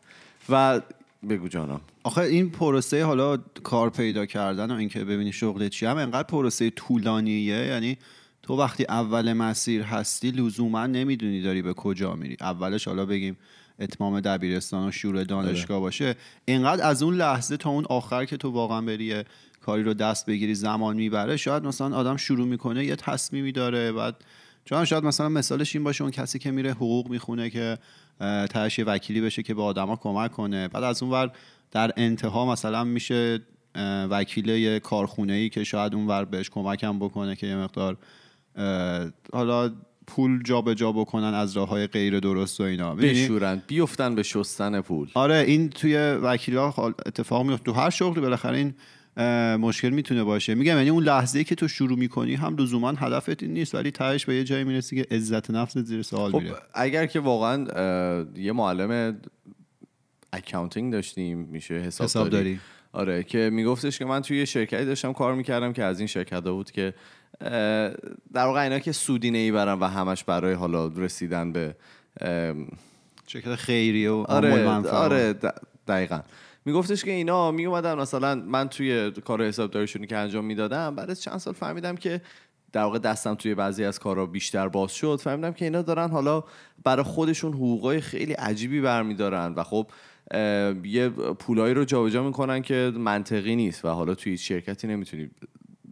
و 0.49 0.81
بگو 1.29 1.47
جانم. 1.47 1.81
آخه 2.03 2.21
این 2.21 2.49
پروسه 2.49 3.03
حالا 3.03 3.37
کار 3.63 3.89
پیدا 3.89 4.25
کردن 4.25 4.71
و 4.71 4.73
اینکه 4.73 5.03
ببینی 5.03 5.31
شغل 5.31 5.67
چی 5.67 5.85
هم 5.85 5.97
انقدر 5.97 6.27
پروسه 6.27 6.69
طولانیه 6.69 7.65
یعنی 7.65 7.97
تو 8.43 8.57
وقتی 8.57 8.85
اول 8.89 9.33
مسیر 9.33 9.81
هستی 9.81 10.31
لزوما 10.31 10.87
نمی‌دونی 10.87 11.41
داری 11.41 11.61
به 11.61 11.73
کجا 11.73 12.15
میری. 12.15 12.37
اولش 12.41 12.87
حالا 12.87 13.05
بگیم 13.05 13.37
اتمام 13.79 14.19
دبیرستان 14.19 14.87
و 14.87 14.91
شروع 14.91 15.23
دانشگاه 15.23 15.79
باشه. 15.79 16.15
اینقدر 16.45 16.87
از 16.87 17.03
اون 17.03 17.15
لحظه 17.15 17.57
تا 17.57 17.69
اون 17.69 17.85
آخر 17.89 18.25
که 18.25 18.37
تو 18.37 18.49
واقعا 18.49 18.81
بری 18.81 19.23
کاری 19.61 19.83
رو 19.83 19.93
دست 19.93 20.25
بگیری 20.25 20.55
زمان 20.55 20.95
می‌بره 20.95 21.37
شاید 21.37 21.63
مثلا 21.63 21.95
آدم 21.95 22.17
شروع 22.17 22.47
می‌کنه 22.47 22.85
یه 22.85 22.95
تصمیمی 22.95 23.51
داره. 23.51 23.91
بعد 23.91 24.15
چون 24.65 24.85
شاید 24.85 25.03
مثلا 25.03 25.29
مثالش 25.29 25.75
این 25.75 25.83
باشه 25.83 26.01
اون 26.01 26.11
کسی 26.11 26.39
که 26.39 26.51
میره 26.51 26.71
حقوق 26.71 27.09
می‌خونه 27.09 27.49
که 27.49 27.77
تهش 28.49 28.79
یه 28.79 28.85
وکیلی 28.85 29.21
بشه 29.21 29.43
که 29.43 29.53
به 29.53 29.61
آدما 29.61 29.95
کمک 29.95 30.31
کنه. 30.31 30.67
بعد 30.67 30.83
از 30.83 31.03
اون 31.03 31.11
ور 31.11 31.31
در 31.71 31.91
انتها 31.97 32.45
مثلا 32.45 32.83
میشه 32.83 33.39
وکیل 34.09 34.49
یه 34.49 34.79
کارخونه 34.79 35.33
ای 35.33 35.49
که 35.49 35.63
شاید 35.63 35.95
اون 35.95 36.07
ور 36.07 36.25
بهش 36.25 36.49
کمک 36.49 36.83
هم 36.83 36.99
بکنه 36.99 37.35
که 37.35 37.47
یه 37.47 37.55
مقدار 37.55 37.97
حالا 39.33 39.71
پول 40.07 40.43
جابجا 40.43 40.73
جا 40.73 40.91
بکنن 40.91 41.33
از 41.33 41.57
راه 41.57 41.69
های 41.69 41.87
غیر 41.87 42.19
درست 42.19 42.59
و 42.59 42.63
اینا؟ 42.63 42.95
بشورن 42.95 43.61
بیفتن 43.67 44.15
به 44.15 44.23
شستن 44.23 44.81
پول. 44.81 45.09
آره 45.13 45.35
این 45.35 45.69
توی 45.69 45.95
وکیلا 45.97 46.67
اتفاق 47.05 47.45
میفته 47.45 47.63
تو 47.63 47.71
هر 47.73 47.89
شغلی 47.89 48.21
بالاخره 48.21 48.57
این 48.57 48.73
مشکل 49.57 49.89
می‌تونه 49.89 50.23
باشه. 50.23 50.55
میگم 50.55 50.77
یعنی 50.77 50.89
اون 50.89 51.03
لحظه 51.03 51.43
که 51.43 51.55
تو 51.55 51.67
شروع 51.67 51.97
می‌کنی 51.97 52.35
هم 52.35 52.55
لزوما 52.57 52.89
هدفت 52.89 53.43
این 53.43 53.53
نیست 53.53 53.75
ولی 53.75 53.91
تهش 53.91 54.25
به 54.25 54.35
یه 54.35 54.43
جایی 54.43 54.63
می‌رسی 54.63 55.03
که 55.03 55.15
عزت 55.15 55.51
نفس 55.51 55.77
زیر 55.77 56.01
سوال 56.01 56.31
خب 56.31 56.39
میره. 56.39 56.55
اگر 56.73 57.05
که 57.05 57.19
واقعا 57.19 57.65
یه 58.35 58.51
معلم 58.51 59.17
اکاونتینگ 60.33 60.93
داشتیم 60.93 61.37
میشه 61.37 61.73
حسابداری 61.73 62.09
حسابداری. 62.09 62.59
آره 62.93 63.23
که 63.23 63.49
میگفتش 63.53 63.99
که 63.99 64.05
من 64.05 64.21
توی 64.21 64.37
یه 64.37 64.45
شرکتی 64.45 64.85
داشتم 64.85 65.13
کار 65.13 65.35
می‌کردم 65.35 65.73
که 65.73 65.83
از 65.83 65.99
این 65.99 66.07
شرکت 66.07 66.33
ها 66.33 66.53
بود 66.53 66.71
که 66.71 66.93
در 68.33 68.45
واقع 68.45 68.61
اینا 68.61 68.79
که 68.79 68.91
سودی 68.91 69.31
نمی‌برن 69.31 69.79
و 69.79 69.85
همش 69.85 70.23
برای 70.23 70.53
حالا 70.53 70.87
رسیدن 70.87 71.51
به 71.51 71.75
شرکت 73.27 73.55
خیریه 73.55 74.11
و 74.11 74.25
آره. 74.27 74.67
آره 74.87 75.35
دقیقا 75.87 76.19
میگفتش 76.65 77.03
که 77.03 77.11
اینا 77.11 77.51
می 77.51 77.65
اومدن 77.65 77.93
مثلا 77.93 78.35
من 78.35 78.69
توی 78.69 79.11
کار 79.11 79.43
حسابداریشونی 79.43 80.07
که 80.07 80.17
انجام 80.17 80.45
می‌دادم 80.45 80.95
بعد 80.95 81.09
از 81.09 81.21
چند 81.21 81.37
سال 81.37 81.53
فهمیدم 81.53 81.95
که 81.95 82.21
در 82.71 82.83
واقع 82.83 82.99
دستم 82.99 83.35
توی 83.35 83.55
بعضی 83.55 83.83
از 83.83 83.99
کارها 83.99 84.25
بیشتر 84.25 84.67
باز 84.67 84.91
شد 84.91 85.19
فهمیدم 85.23 85.53
که 85.53 85.65
اینا 85.65 85.81
دارن 85.81 86.09
حالا 86.09 86.43
برای 86.83 87.03
خودشون 87.03 87.53
حقوقای 87.53 88.01
خیلی 88.01 88.33
عجیبی 88.33 88.81
برمیدارن 88.81 89.53
و 89.53 89.63
خب 89.63 89.87
یه 90.83 91.09
پولایی 91.39 91.73
رو 91.73 91.85
جابجا 91.85 92.23
می‌کنن 92.23 92.61
که 92.61 92.91
منطقی 92.95 93.55
نیست 93.55 93.85
و 93.85 93.87
حالا 93.87 94.15
توی 94.15 94.37
شرکتی 94.37 94.87
نمی‌تونی 94.87 95.29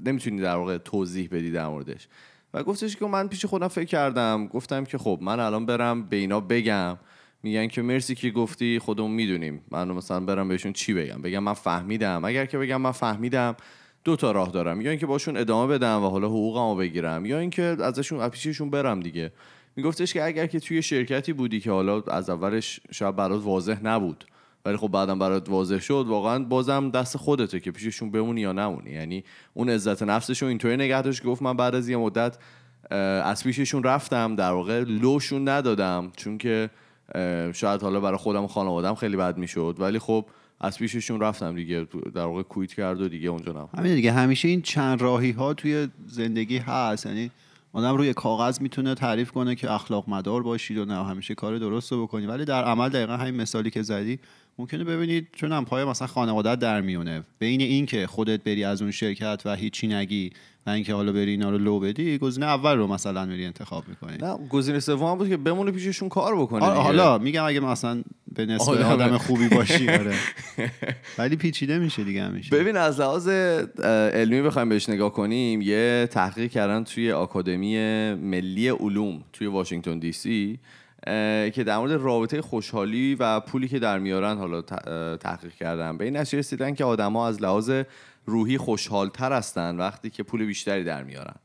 نمی‌تونی 0.06 0.42
در 0.42 0.56
واقع 0.56 0.78
توضیح 0.78 1.30
بدی 1.32 1.52
در 1.52 1.68
موردش. 1.68 2.08
و 2.54 2.64
گفتش 2.64 2.96
که 2.96 3.06
من 3.06 3.28
پیش 3.28 3.46
خودم 3.46 3.68
فکر 3.68 3.86
کردم. 3.86 4.48
گفتم 4.48 4.84
که 4.84 4.98
خب 4.98 5.20
من 5.22 5.40
الان 5.40 5.66
برم 5.66 6.04
به 6.04 6.16
اینا 6.16 6.40
بگم. 6.40 6.98
میگن 7.44 7.68
که 7.68 7.82
مرسی 7.82 8.16
که 8.16 8.32
گفتی 8.32 8.80
خودمون 8.80 9.12
می‌دونیم. 9.12 9.62
من 9.72 9.88
مثلا 9.88 10.20
برم 10.20 10.48
بهشون 10.48 10.74
چی 10.74 10.94
بگم؟ 10.94 11.22
بگم 11.22 11.40
من 11.40 11.54
فهمیدم. 11.54 12.26
اگر 12.26 12.46
که 12.46 12.58
بگم 12.58 12.82
من 12.82 12.92
فهمیدم 12.92 13.56
دو 14.04 14.16
تا 14.16 14.32
راه 14.32 14.52
دارم. 14.52 14.82
یا 14.82 14.90
اینکه 14.90 15.06
باشون 15.06 15.38
ادامه 15.38 15.74
بدم 15.74 16.04
و 16.04 16.10
حالا 16.10 16.28
حقوقمو 16.28 16.76
بگیرم. 16.76 17.26
یا 17.26 17.40
اینکه 17.40 17.64
ازشون 17.64 18.30
پیششون 18.30 18.70
برم 18.70 19.00
دیگه. 19.00 19.32
میگفتش 19.76 20.14
که 20.14 20.24
اگر 20.24 20.48
که 20.48 20.60
توی 20.60 20.82
شرکتی 20.82 21.34
بودی 21.34 21.60
که 21.60 21.72
حالا 21.72 22.02
از 22.02 22.30
اولش 22.30 22.80
شاید 22.92 23.16
برات 23.16 23.44
واضح 23.44 23.84
نبود. 23.84 24.26
ولی 24.66 24.78
خب 24.78 24.88
بعدم 24.88 25.20
برات 25.20 25.50
واضح 25.50 25.80
شد 25.80 26.06
واقعا 26.08 26.44
بازم 26.44 26.90
دست 26.90 27.18
خودته 27.18 27.60
که 27.60 27.72
پیششون 27.72 28.12
بمونی 28.12 28.42
یا 28.42 28.52
نمونی. 28.52 28.92
یعنی 28.92 29.24
اون 29.54 29.70
عزت 29.70 30.04
نفسشون 30.04 30.50
اینطوری 30.50 30.78
نگه 30.78 31.02
داشت 31.02 31.24
گفت 31.24 31.42
من 31.42 31.58
بعد 31.58 31.76
از 31.76 31.90
یه 31.90 31.98
مدت 31.98 32.38
از 33.24 33.44
پیششون 33.44 33.84
رفتم 33.84 34.36
در 34.36 34.52
واقع 34.52 34.84
لوشون 34.84 35.50
ندادم 35.50 36.12
چون 36.18 36.38
که 36.38 36.70
شاید 37.54 37.82
حالا 37.82 38.00
برای 38.00 38.18
خودم 38.18 38.44
و 38.44 38.48
خانوادم 38.48 38.96
خیلی 38.96 39.18
بد 39.18 39.38
می‌شد. 39.38 39.76
ولی 39.80 40.00
خب 40.00 40.26
از 40.62 40.78
پیششون 40.78 41.20
رفتم 41.20 41.56
دیگه 41.56 41.88
در 42.16 42.26
واقع 42.26 42.42
کویت 42.42 42.74
کرد 42.74 43.02
و 43.02 43.08
دیگه 43.08 43.30
اونجا 43.30 43.52
نم 43.52 43.70
همین 43.78 43.96
دیگه 43.96 44.12
همیشه 44.12 44.48
این 44.48 44.62
چند 44.62 45.02
راهی 45.02 45.32
ها 45.32 45.54
توی 45.54 45.88
زندگی 46.06 46.58
هست. 46.58 47.06
یعنی 47.06 47.32
آدم 47.74 47.98
روی 47.98 48.14
کاغذ 48.14 48.62
می‌تونه 48.62 48.96
تعریف 48.96 49.32
کنه 49.32 49.56
که 49.56 49.72
اخلاق 49.72 50.10
مدار 50.10 50.44
باشید 50.44 50.78
و 50.78 50.86
نه 50.86 51.06
همیشه 51.06 51.36
کار 51.36 51.58
درست 51.58 51.92
رو 51.92 52.08
بکنی 52.08 52.26
ولی 52.26 52.46
در 52.46 52.64
عمل 52.64 52.90
دقیقا 52.90 53.18
همین 53.18 53.36
مثالی 53.42 53.70
که 53.70 53.82
زدی 53.82 54.20
ممکنه 54.58 54.84
ببینید 54.84 55.28
چون 55.34 55.52
هم 55.52 55.66
پای 55.66 55.86
مثلا 55.86 56.08
خانواده 56.08 56.56
در 56.56 56.82
میونه. 56.82 57.24
بین 57.40 57.62
این 57.62 57.86
که 57.86 58.08
خودت 58.08 58.44
بری 58.44 58.64
از 58.64 58.82
اون 58.82 58.92
شرکت 58.92 59.42
و 59.46 59.56
هیچی 59.56 59.88
نگی 59.88 60.32
و 60.66 60.70
اینکه 60.70 60.94
حالا 60.94 61.12
بری 61.12 61.32
اینا 61.32 61.50
رو 61.50 61.58
لو 61.58 61.80
بدی 61.80 62.18
گزینه 62.18 62.46
اول 62.46 62.78
رو 62.78 62.88
مثلا 62.88 63.26
میری 63.26 63.46
انتخاب 63.46 63.84
می‌کنی. 63.88 64.18
نه 64.18 64.38
گزینه 64.50 64.80
سوم 64.80 65.18
بود 65.18 65.30
که 65.30 65.38
بمونه 65.38 65.72
پیششون 65.72 66.10
کار 66.10 66.36
بکنه 66.36 66.66
آره 66.66 66.80
حالا 66.80 67.18
میگم 67.18 67.44
اگه 67.44 67.60
مثلا 67.60 68.04
به 68.36 68.46
نسبت 68.46 68.70
آره 68.70 68.86
آدم 68.86 69.18
خوبی 69.18 69.48
باشی 69.48 69.90
آره. 70.00 70.14
ولی 71.18 71.36
پیچیده 71.36 71.80
میشه 71.80 72.04
دیگه 72.04 72.24
همیشه. 72.24 72.56
ببین 72.56 72.78
از 72.78 73.00
لحاظ 73.00 73.28
علمی 74.14 74.42
بخوایم 74.42 74.70
بهش 74.70 74.90
نگاه 74.90 75.14
کنیم 75.14 75.62
یه 75.62 76.08
تحقیق 76.12 76.52
کردن 76.52 76.84
توی 76.84 77.12
آکادمی 77.12 77.78
ملی 78.14 78.70
علوم 78.70 79.24
توی 79.34 79.48
واشنگتن 79.48 80.00
دی 80.00 80.12
سی 80.12 80.60
که 81.54 81.64
در 81.66 81.78
مورد 81.78 81.92
رابطه 81.92 82.42
خوشحالی 82.42 83.16
و 83.20 83.40
پولی 83.40 83.68
که 83.68 83.80
در 83.80 84.00
میارن 84.00 84.38
حالا 84.38 84.62
تحقیق 85.18 85.54
کردن. 85.54 85.98
به 85.98 86.06
این 86.06 86.18
نتیجه 86.18 86.40
رسیدن 86.40 86.74
که 86.74 86.84
آدما 86.86 87.28
از 87.28 87.42
لحاظ 87.42 87.72
روحی 88.26 88.58
خوشحالتر 88.58 89.34
هستن 89.34 89.78
وقتی 89.78 90.10
که 90.10 90.24
پول 90.24 90.46
بیشتری 90.46 90.84
در 90.84 91.04
میارن. 91.04 91.36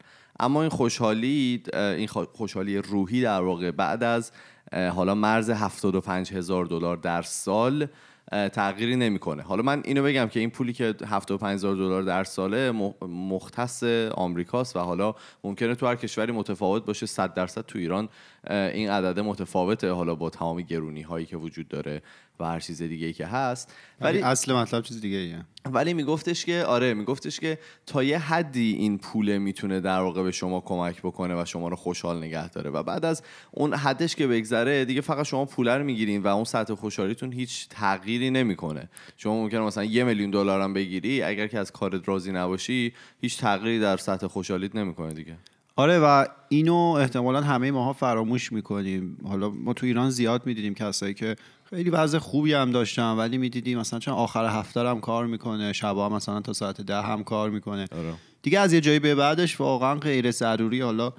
اما 0.40 0.61
این 0.61 0.71
خوشحالی 0.71 1.62
این 1.75 2.06
خوشحالی 2.06 2.78
روحی 2.78 3.23
در 3.23 3.42
واقع 3.42 3.71
بعد 3.71 4.02
از 4.02 4.33
حالا 4.73 5.14
مرز 5.14 5.50
75 5.50 6.33
هزار 6.33 6.66
دلار 6.66 6.97
در 6.97 7.23
سال 7.23 7.87
تغییری 8.33 8.97
نمی‌کنه. 8.97 9.42
حالا 9.42 9.62
من 9.62 9.83
اینو 9.85 10.02
بگم 10.02 10.26
که 10.26 10.40
این 10.40 10.50
پولی 10.50 10.73
که 10.73 10.95
75000 11.06 11.76
دلار 11.76 12.02
در 12.02 12.25
ساله 12.25 12.71
مختص 13.09 13.83
آمریکاست 14.14 14.76
و 14.76 14.78
حالا 14.78 15.14
ممکنه 15.45 15.75
تو 15.75 15.87
هر 15.87 15.97
کشوری 15.97 16.33
متفاوت 16.33 16.85
باشه. 16.85 17.06
100 17.06 17.35
درصد 17.35 17.66
تو 17.66 17.78
ایران 17.78 18.09
این 18.50 18.90
عدد 18.90 19.21
متفاوته 19.21 19.90
حالا 19.90 20.14
با 20.14 20.30
تمام 20.30 20.61
گرونی 20.61 21.02
هایی 21.02 21.26
که 21.26 21.37
وجود 21.37 21.68
داره. 21.68 22.02
و 22.40 22.45
هر 22.45 22.61
چیز 22.61 22.83
دیگه 22.83 23.07
ای 23.07 23.12
که 23.12 23.26
هست. 23.26 23.75
ولی 24.00 24.19
اصل 24.19 24.55
مطلب 24.55 24.83
چیز 24.83 25.00
دیگه 25.00 25.16
ایه. 25.16 25.45
ولی 25.73 25.95
میگفتش 25.95 26.45
که 26.45 26.64
آره 26.64 26.95
میگفتش 26.95 27.40
که 27.40 27.59
تا 27.87 28.02
یه 28.02 28.19
حدی 28.19 28.73
این 28.73 28.99
پوله 28.99 29.38
می‌تونه 29.38 29.81
در 29.81 30.00
واقع 30.00 30.23
به 30.23 30.31
شما 30.31 30.61
کمک 30.61 31.02
بکنه 31.02 31.43
و 31.43 31.45
شما 31.45 31.69
رو 31.69 31.76
خوشحال 31.76 32.19
نگه 32.19 32.49
داره. 32.49 32.71
و 32.71 32.83
بعد 32.83 33.05
از 33.05 33.23
اون 33.50 33.75
حدش 33.75 34.16
که 34.16 34.26
بگذره 34.26 34.85
دیگه 34.85 35.00
فقط 35.00 35.26
شما 35.26 35.45
پوله 35.45 35.76
رو 35.76 35.85
می‌گیرین 35.85 36.23
و 36.23 36.26
اون 36.26 36.45
سطح 36.45 36.75
خوشحالیتون 36.75 37.33
هیچ 37.33 37.69
تغییری 37.69 38.31
نمی‌کنه. 38.31 38.88
شما 39.16 39.35
ممکنه 39.43 39.61
مثلا 39.61 39.85
یه 39.85 40.05
میلیون 40.05 40.31
دلار 40.31 40.61
هم 40.61 40.73
بگیری 40.73 41.23
اگر 41.23 41.47
که 41.47 41.59
از 41.59 41.73
کارت 41.73 42.09
راضی 42.09 42.33
نباشی 42.33 42.93
هیچ 43.21 43.38
تغییری 43.38 43.81
در 43.81 43.97
سطح 43.97 44.26
خوشحالیت 44.26 44.75
نمی‌کنه 44.76 45.14
دیگه. 45.14 45.37
آره 45.78 45.99
و 45.99 46.25
اینو 46.49 46.75
احتمالا 46.75 47.40
همه 47.40 47.71
ماها 47.71 47.93
فراموش 47.93 48.52
می‌کنیم. 48.52 49.19
حالا 49.25 49.50
ما 49.50 49.73
تو 49.73 49.87
ایران 49.87 50.11
زیاد 50.11 50.47
می‌دیدیم 50.47 50.75
کسایی 50.75 51.14
که 51.14 51.37
خیلی 51.70 51.90
وضع 51.90 52.18
خوبی 52.18 52.52
هم 52.52 52.70
داشتن 52.70 53.12
ولی 53.12 53.38
می‌دیدیم 53.38 53.78
مثلا 53.78 53.99
چون 53.99 54.14
آخر 54.14 54.46
هفته 54.46 54.80
هم 54.80 55.00
کار 55.00 55.26
می‌کنه 55.26 55.73
شبا 55.73 56.08
مثلا 56.08 56.40
تا 56.40 56.52
ساعت 56.52 56.80
ده 56.80 57.02
هم 57.02 57.25
کار 57.25 57.50
می‌کنه 57.50 57.82
آره. 57.82 58.14
دیگه 58.42 58.61
از 58.61 58.73
یه 58.73 58.80
جایی 58.80 58.99
به 58.99 59.14
بعدش 59.14 59.61
واقعا 59.61 59.94
غیر 59.94 60.30
ضروری 60.30 60.80
حالا 60.80 61.12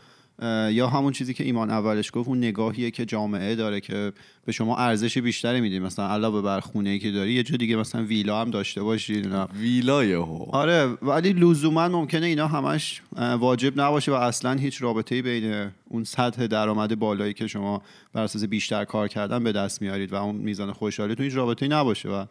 یا 0.71 0.87
همون 0.87 1.13
چیزی 1.13 1.33
که 1.33 1.43
ایمان 1.43 1.69
اولش 1.69 2.11
گفت 2.13 2.29
اون 2.29 2.37
نگاهیه 2.37 2.91
که 2.91 3.05
جامعه 3.05 3.55
داره 3.55 3.79
که 3.79 4.13
به 4.45 4.51
شما 4.51 4.77
ارزش 4.77 5.17
بیشتری 5.17 5.61
میدیم 5.61 5.83
مثلا 5.83 6.07
علاوه 6.07 6.41
بر 6.41 6.59
خونه 6.59 6.89
ای 6.89 6.99
که 6.99 7.11
داری 7.11 7.33
یه 7.33 7.43
جا 7.43 7.57
دیگه 7.57 7.75
مثلا 7.75 8.03
ویلا 8.03 8.41
هم 8.41 8.49
داشته 8.49 8.83
باشی 8.83 9.21
ویلای 9.59 10.15
آره 10.51 10.85
ولی 11.01 11.33
لزوما 11.33 11.87
ممکنه 11.87 12.25
اینا 12.25 12.47
همش 12.47 13.01
واجب 13.39 13.81
نباشه 13.81 14.11
و 14.11 14.15
اصلا 14.15 14.53
هیچ 14.53 14.81
رابطه 14.81 15.21
بین 15.21 15.71
اون 15.89 16.03
سطح 16.03 16.47
درآمد 16.47 16.99
بالایی 16.99 17.33
که 17.33 17.47
شما 17.47 17.81
بر 18.13 18.23
اساس 18.23 18.43
بیشتر 18.43 18.85
کار 18.85 19.07
کردن 19.07 19.43
به 19.43 19.51
دست 19.51 19.81
میارید 19.81 20.13
و 20.13 20.15
اون 20.15 20.35
میزان 20.35 20.73
خوشحالی 20.73 21.15
تو 21.15 21.23
هیچ 21.23 21.35
رابطه 21.35 21.67
نباشه 21.67 22.09
و 22.09 22.25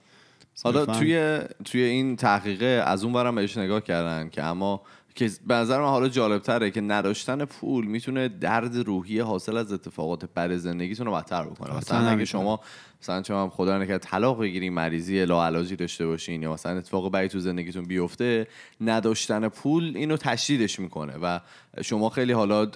حالا 0.65 0.87
توی 0.87 1.39
توی 1.65 1.83
این 1.83 2.17
تحقیقه 2.17 2.83
از 2.87 3.05
اون 3.05 3.13
برم 3.13 3.35
بهش 3.35 3.57
نگاه 3.57 3.81
کردن 3.81 4.29
که 4.29 4.43
اما 4.43 4.83
که 5.16 5.30
به 5.46 5.54
نظر 5.54 5.80
من 5.80 5.88
حالا 5.88 6.08
جالب 6.08 6.42
تره 6.42 6.70
که 6.70 6.80
نداشتن 6.80 7.44
پول 7.44 7.87
می‌تونه 7.87 8.28
درد 8.28 8.76
روحی 8.76 9.20
حاصل 9.20 9.56
از 9.56 9.73
اتفاقات 9.73 10.25
بد 10.25 10.56
زندگیتون 10.56 11.06
رو 11.06 11.12
بدتر 11.12 11.44
بکنه. 11.44 11.76
مثلا 11.76 12.08
اگه 12.08 12.25
شما 12.25 12.61
مثلا 13.03 13.23
چون 13.23 13.49
خدا 13.49 13.79
نکرد 13.79 13.99
طلاق 13.99 14.41
بگیرین 14.41 14.73
مریضی 14.73 15.25
لاعلاجی 15.25 15.76
داشته 15.76 16.07
باشین 16.07 16.43
یا 16.43 16.53
مثلا 16.53 16.79
اتفاق 16.79 17.12
بدی 17.12 17.29
تو 17.29 17.38
زندگیتون 17.38 17.85
بیفته 17.85 18.47
نداشتن 18.81 19.49
پول 19.49 19.93
اینو 19.97 20.17
تشدیدش 20.17 20.81
می‌کنه 20.81 21.12
و 21.23 21.41
شما 21.83 22.09
خیلی 22.09 22.33
حالا 22.33 22.71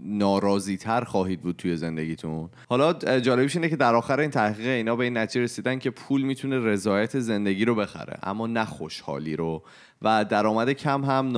ناراضی 0.00 0.76
تر 0.76 1.04
خواهید 1.04 1.40
بود 1.40 1.56
توی 1.56 1.76
زندگیتون. 1.76 2.48
حالا 2.68 2.92
جالبیش 3.20 3.56
اینه 3.56 3.68
که 3.68 3.76
در 3.76 3.94
آخر 3.94 4.20
این 4.20 4.30
تحقیق 4.30 4.68
اینا 4.68 4.96
به 4.96 5.04
این 5.04 5.16
نتیجه 5.16 5.44
رسیدن 5.44 5.78
که 5.78 5.90
پول 5.90 6.22
می‌تونه 6.22 6.58
رضایت 6.58 7.18
زندگی 7.18 7.64
رو 7.64 7.74
بخره 7.74 8.18
اما 8.22 8.46
نه 8.46 8.64
خوشحالی 8.64 9.36
رو 9.36 9.62
و 10.02 10.24
درآمد 10.24 10.72
کم 10.72 11.04
هم 11.04 11.32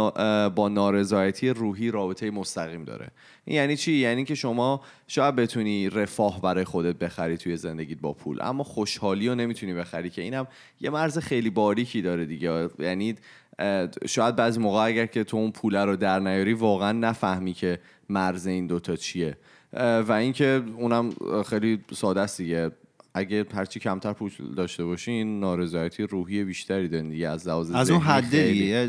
با 0.49 0.69
نارضایتی 0.69 1.50
روحی 1.50 1.91
رابطه 1.91 2.31
مستقیم 2.31 2.85
داره. 2.85 3.09
این 3.45 3.57
یعنی 3.57 3.76
چی؟ 3.76 3.93
یعنی 3.93 4.25
که 4.25 4.35
شما 4.35 4.81
شاید 5.09 5.37
بتونی 5.37 5.91
رفاه 5.91 6.41
برای 6.41 6.65
خودت 6.65 6.97
بخری 6.97 7.37
توی 7.37 7.57
زندگیت 7.87 8.00
با 8.00 8.12
پول. 8.12 8.38
اما 8.43 8.64
خوشحالی 8.64 9.28
رو 9.28 9.35
نمی‌تونی 9.35 9.75
بخری 9.75 10.11
که 10.11 10.23
اینم 10.23 10.47
یه 10.81 10.90
مرز 10.90 11.19
خیلی 11.19 11.50
باریکی 11.50 12.02
داره 12.02 12.25
دیگه. 12.25 12.69
یعنی 12.78 13.14
شاید 14.07 14.37
بعضی 14.37 14.61
موقع 14.61 14.85
اگر 14.85 15.07
که 15.07 15.25
تو 15.25 15.37
اون 15.37 15.50
پوله 15.50 15.85
رو 15.85 15.97
در 15.97 16.21
نیاری 16.21 16.52
واقعا 16.52 16.93
نفهمی 16.93 17.52
که 17.52 17.78
مرز 18.09 18.47
این 18.47 18.66
دوتا 18.66 18.97
چیه. 18.97 19.37
و 19.73 20.12
اینکه 20.12 20.62
اونم 20.76 21.11
خیلی 21.47 21.85
ساده 21.93 22.21
است 22.21 22.38
دیگه. 22.38 22.71
اگه 23.14 23.47
هرچی 23.55 23.81
کمتر 23.81 24.12
پول 24.12 24.31
داشته 24.57 24.85
باشین 24.85 25.40
نارضایتی 25.40 26.02
روحی 26.02 26.45
بیشتری 26.45 26.88
دارین 26.88 27.09
دیگه. 27.09 27.28
از 27.28 27.49
لحاظ 27.49 27.71
از 27.71 27.90
اون 27.90 28.00
حد 28.00 28.31
دیگه 28.31 28.88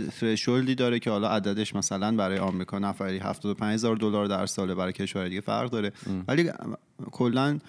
داره 0.77 1.00
که 1.00 1.10
حالا 1.10 1.30
عددش 1.30 1.75
مثلا 1.75 2.16
برای 2.16 2.38
آمریکا 2.38 2.80
نفری 2.80 3.20
75000 3.20 3.96
دلار 3.96 4.25
در 4.25 4.46
ساله 4.46 4.75
برای 4.75 4.94
کشور 4.94 5.27
دیگه 5.27 5.42
فرق 5.42 5.70
داره. 5.70 5.92
ولی 6.27 6.51
کلا 7.12 7.60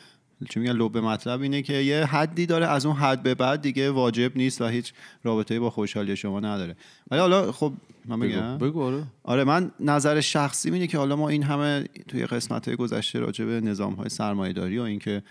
چون 0.48 0.62
میگن 0.62 0.76
لب 0.76 0.98
مطلب 0.98 1.42
اینه 1.42 1.62
که 1.62 1.72
یه 1.72 2.04
حدی 2.04 2.46
داره 2.46 2.66
از 2.66 2.86
اون 2.86 2.96
حد 2.96 3.22
به 3.22 3.34
بعد 3.34 3.62
دیگه 3.62 3.90
واجب 3.90 4.36
نیست 4.36 4.60
و 4.60 4.66
هیچ 4.66 4.92
رابطه 5.24 5.60
با 5.60 5.70
خوشحالی 5.70 6.16
شما 6.16 6.40
نداره. 6.40 6.76
ولی 7.10 7.20
حالا 7.20 7.52
خب 7.52 7.72
من 8.04 8.20
بگم 8.20 8.58
بگو 8.58 8.82
آره. 8.82 9.02
آره 9.22 9.44
من 9.44 9.70
نظر 9.80 10.20
شخصی 10.20 10.70
اینه 10.70 10.86
که 10.86 10.98
حالا 10.98 11.16
ما 11.16 11.28
این 11.28 11.42
همه 11.42 11.84
توی 12.08 12.26
قسمت 12.26 12.68
های 12.68 12.76
گذشته 12.76 13.18
راجع 13.18 13.44
به 13.44 13.60
نظام 13.60 13.94
های 13.94 14.08
سرمایه‌داری 14.08 14.78
و 14.78 14.82
اینکه 14.82 15.22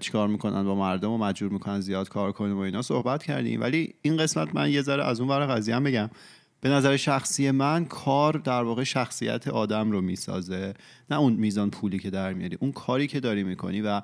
چیکار 0.00 0.28
می‌کنن 0.28 0.64
با 0.64 0.74
مردم 0.74 1.10
و 1.10 1.18
مجبور 1.18 1.52
می‌کنن 1.52 1.80
زیاد 1.80 2.08
کار 2.08 2.32
کنیم 2.32 2.56
و 2.56 2.60
اینا 2.60 2.82
صحبت 2.82 3.22
کردیم. 3.22 3.60
ولی 3.60 3.94
این 4.02 4.16
قسمت 4.16 4.54
من 4.54 4.70
یه 4.70 4.82
ذره 4.82 5.04
از 5.04 5.20
اون 5.20 5.28
ور 5.28 5.46
قضیه 5.46 5.76
هم 5.76 5.84
بگم. 5.84 6.10
به 6.60 6.68
نظر 6.68 6.96
شخصی 6.96 7.50
من 7.50 7.84
کار 7.84 8.32
در 8.32 8.62
واقع 8.62 8.84
شخصیت 8.84 9.48
آدم 9.48 9.90
رو 9.90 10.00
می‌سازه 10.00 10.74
نه 11.10 11.18
اون 11.18 11.32
میزان 11.32 11.70
پولی 11.70 11.98
که 11.98 12.10
در 12.10 12.32
میاری 12.32 12.56
اون 12.60 12.72
کاری 12.72 13.06
که 13.06 13.20
داری 13.20 13.42
می‌کنی 13.42 13.80
و 13.80 14.02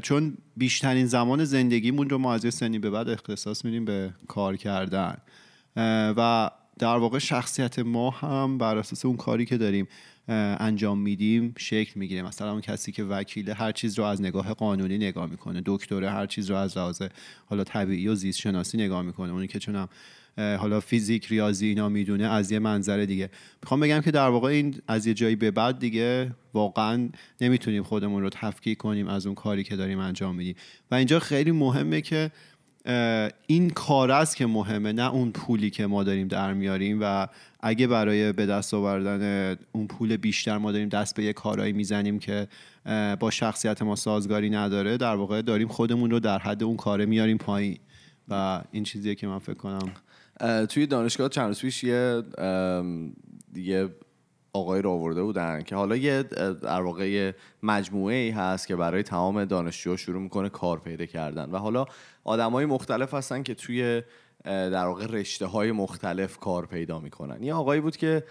چون 0.00 0.36
بیشترین 0.56 1.06
زمان 1.06 1.44
زندگیمون 1.44 2.10
رو 2.10 2.18
ما 2.18 2.34
از 2.34 2.54
سنی 2.54 2.78
به 2.78 2.90
بعد 2.90 3.08
اختصاص 3.08 3.64
میدیم 3.64 3.84
به 3.84 4.14
کار 4.28 4.56
کردن. 4.56 5.16
و 6.16 6.50
در 6.78 6.96
واقع 6.96 7.18
شخصیت 7.18 7.78
ما 7.78 8.10
هم 8.10 8.58
بر 8.58 8.78
اساس 8.78 9.04
اون 9.04 9.16
کاری 9.16 9.44
که 9.46 9.58
داریم 9.58 9.88
انجام 10.28 10.98
میدیم 10.98 11.54
شکل 11.58 12.00
می‌گیره. 12.00 12.22
مثلا 12.22 12.52
اون 12.52 12.60
کسی 12.60 12.92
که 12.92 13.04
وکیله 13.04 13.54
هر 13.54 13.72
چیز 13.72 13.98
رو 13.98 14.04
از 14.04 14.20
نگاه 14.20 14.54
قانونی 14.54 14.98
نگاه 14.98 15.26
می‌کنه 15.26 15.62
دکتره 15.66 16.10
هر 16.10 16.26
چیز 16.26 16.50
رو 16.50 16.56
از 16.56 16.78
لحاظ 16.78 17.02
حالا 17.46 17.64
طبیعی 17.64 18.08
و 18.08 18.14
زیست 18.14 18.38
شناسی 18.38 18.78
نگاه 18.78 19.02
می‌کنه. 19.02 19.32
اونی 19.32 19.46
که 19.46 19.58
چونم 19.58 19.88
حالا 20.36 20.80
فیزیک 20.80 21.26
ریاضی 21.26 21.66
اینا 21.66 21.88
می‌دونه 21.88 22.24
از 22.24 22.52
یه 22.52 22.58
منظر 22.58 23.04
دیگه. 23.04 23.30
می‌خوام 23.62 23.80
بگم 23.80 24.00
که 24.00 24.10
در 24.10 24.28
واقع 24.28 24.48
این 24.48 24.80
از 24.88 25.06
یه 25.06 25.14
جایی 25.14 25.36
به 25.36 25.50
بعد 25.50 25.78
دیگه 25.78 26.30
واقعا 26.54 27.08
نمی‌تونیم 27.40 27.82
خودمون 27.82 28.22
رو 28.22 28.30
تفکیک 28.30 28.78
کنیم 28.78 29.08
از 29.08 29.26
اون 29.26 29.34
کاری 29.34 29.64
که 29.64 29.76
داریم 29.76 29.98
انجام 29.98 30.34
میدیم. 30.34 30.54
و 30.90 30.94
اینجا 30.94 31.18
خیلی 31.18 31.50
مهمه 31.50 32.00
که 32.00 32.30
این 33.46 33.70
کار 33.70 34.10
است 34.10 34.36
که 34.36 34.46
مهمه 34.46 34.92
نه 34.92 35.14
اون 35.14 35.32
پولی 35.32 35.70
که 35.70 35.86
ما 35.86 36.02
داریم 36.04 36.28
در 36.28 36.52
میاریم. 36.52 36.98
و 37.00 37.26
اگه 37.60 37.86
برای 37.86 38.32
به 38.32 38.46
دست 38.46 38.74
آوردن 38.74 39.56
اون 39.72 39.86
پول 39.86 40.16
بیشتر 40.16 40.58
ما 40.58 40.72
داریم 40.72 40.88
دست 40.88 41.16
به 41.16 41.24
یه 41.24 41.32
کارایی 41.32 41.72
می‌زنیم 41.72 42.18
که 42.18 42.48
با 43.20 43.30
شخصیت 43.30 43.82
ما 43.82 43.96
سازگاری 43.96 44.50
نداره 44.50 44.96
در 44.96 45.14
واقع 45.14 45.42
داریم 45.42 45.68
خودمون 45.68 46.10
رو 46.10 46.20
در 46.20 46.38
حد 46.38 46.62
اون 46.62 46.76
کاره 46.76 47.06
میاریم 47.06 47.38
پایین. 47.38 47.78
و 48.28 48.62
این 48.72 48.84
چیزیه 48.84 49.14
که 49.14 49.26
من 49.26 49.38
فکر 49.38 49.54
کنم 49.54 49.92
توی 50.68 50.86
دانشگاه 50.86 51.28
چند 51.28 51.56
پیش 51.56 51.84
یه 51.84 52.22
دیگه 53.52 53.88
آقای 54.52 54.82
رو 54.82 54.90
آورده 54.90 55.22
بودن 55.22 55.62
که 55.62 55.76
حالا 55.76 55.96
یه 55.96 56.22
در 56.62 56.82
واقع 56.82 57.32
مجموعه 57.62 58.16
ای 58.16 58.30
هست 58.30 58.66
که 58.66 58.76
برای 58.76 59.02
تمام 59.02 59.44
دانشجوها 59.44 59.96
شروع 59.96 60.22
می‌کنه 60.22 60.48
کار 60.48 60.78
پیدا 60.78 61.06
کردن. 61.06 61.50
و 61.50 61.58
حالا 61.58 61.86
های 62.26 62.66
مختلف 62.66 63.14
هستن 63.14 63.42
که 63.42 63.54
توی 63.54 64.02
در 64.44 64.86
واقع 64.86 65.06
رشته 65.06 65.46
های 65.46 65.72
مختلف 65.72 66.38
کار 66.38 66.66
پیدا 66.66 67.00
می‌کنن. 67.00 67.42
یه 67.42 67.54
آقایی 67.54 67.80
بود 67.80 67.96
که 67.96 68.24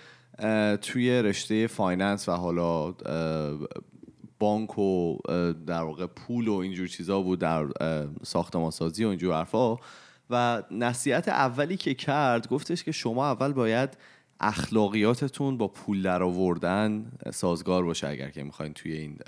توی 0.81 1.21
رشته 1.21 1.67
finance 1.67 2.29
و 2.29 2.31
حالا 2.31 2.93
بانک 4.39 4.79
و 4.79 5.17
در 5.67 5.83
واقع 5.83 6.05
پول 6.05 6.47
و 6.47 6.53
اینجور 6.53 6.87
چیزا 6.87 7.21
بود 7.21 7.39
در 7.39 7.67
ساختمان 8.23 8.71
سازی 8.71 9.05
و 9.05 9.07
اینجور 9.07 9.35
حرفا 9.35 9.77
و 10.33 10.63
نصیحت 10.71 11.27
اولی 11.27 11.77
که 11.77 11.93
کرد 11.93 12.47
گفتش 12.47 12.83
که 12.83 12.91
شما 12.91 13.31
اول 13.31 13.53
باید 13.53 13.97
اخلاقیاتتون 14.39 15.57
با 15.57 15.67
پول 15.67 16.01
در 16.01 16.23
آوردن 16.23 17.11
سازگار 17.33 17.83
باشه 17.83 18.07
اگر 18.07 18.29
که 18.29 18.43
می‌خواین 18.43 18.73
توی 18.73 18.93
این 18.93 19.19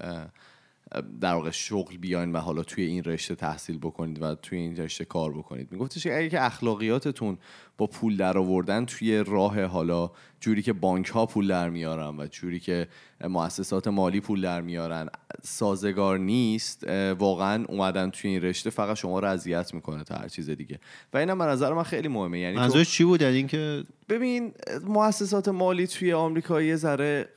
در 1.22 1.34
واقع 1.34 1.52
شغل 1.52 1.98
بیاین 1.98 2.32
و 2.32 2.38
حالا 2.38 2.64
توی 2.64 2.84
این 2.84 3.04
رشته 3.04 3.36
تحصیل 3.36 3.78
بکنید 3.78 4.22
و 4.22 4.36
توی 4.36 4.58
این 4.58 4.78
رشته 4.78 5.06
کار 5.06 5.34
بکنید. 5.34 5.72
میگفتش 5.72 6.08
اگه 6.08 6.30
که 6.30 6.46
اخلاقیاتتون 6.46 7.38
با 7.78 7.88
پول 7.88 8.18
در 8.18 8.38
آوردن 8.38 8.86
توی 8.86 9.24
راه 9.28 9.64
حالا 9.64 10.12
جوری 10.40 10.62
که 10.62 10.74
بانک 10.74 11.08
ها 11.08 11.26
پول 11.26 11.48
در 11.48 11.70
میارن 11.70 12.20
و 12.20 12.28
جوری 12.28 12.60
که 12.60 12.88
مؤسسات 13.24 13.88
مالی 13.88 14.20
پول 14.20 14.42
در 14.42 14.62
میارن 14.62 15.10
سازگار 15.44 16.18
نیست 16.18 16.88
واقعا 17.20 17.66
اومدن 17.66 18.10
توی 18.10 18.32
این 18.32 18.42
رشته 18.42 18.70
فقط 18.70 18.98
شما 18.98 19.20
رو 19.20 19.28
اذیت 19.28 19.74
می‌کنه 19.74 20.04
تا 20.04 20.16
هر 20.16 20.28
چیز 20.28 20.50
دیگه. 20.50 20.80
و 21.14 21.18
اینم 21.18 21.38
به 21.38 21.46
نظر 21.46 21.74
من 21.74 21.84
خیلی 21.84 22.08
مهمه. 22.08 22.40
یعنی 22.40 22.56
منظورش 22.56 22.92
چی 22.92 23.04
بود؟ 23.04 23.24
اینکه 23.24 23.84
ببین 24.10 24.54
مؤسسات 24.88 25.48
مالی 25.48 25.88
توی 25.88 26.14
آمریکا 26.14 26.62
یه 26.62 26.76
ذره 26.76 27.30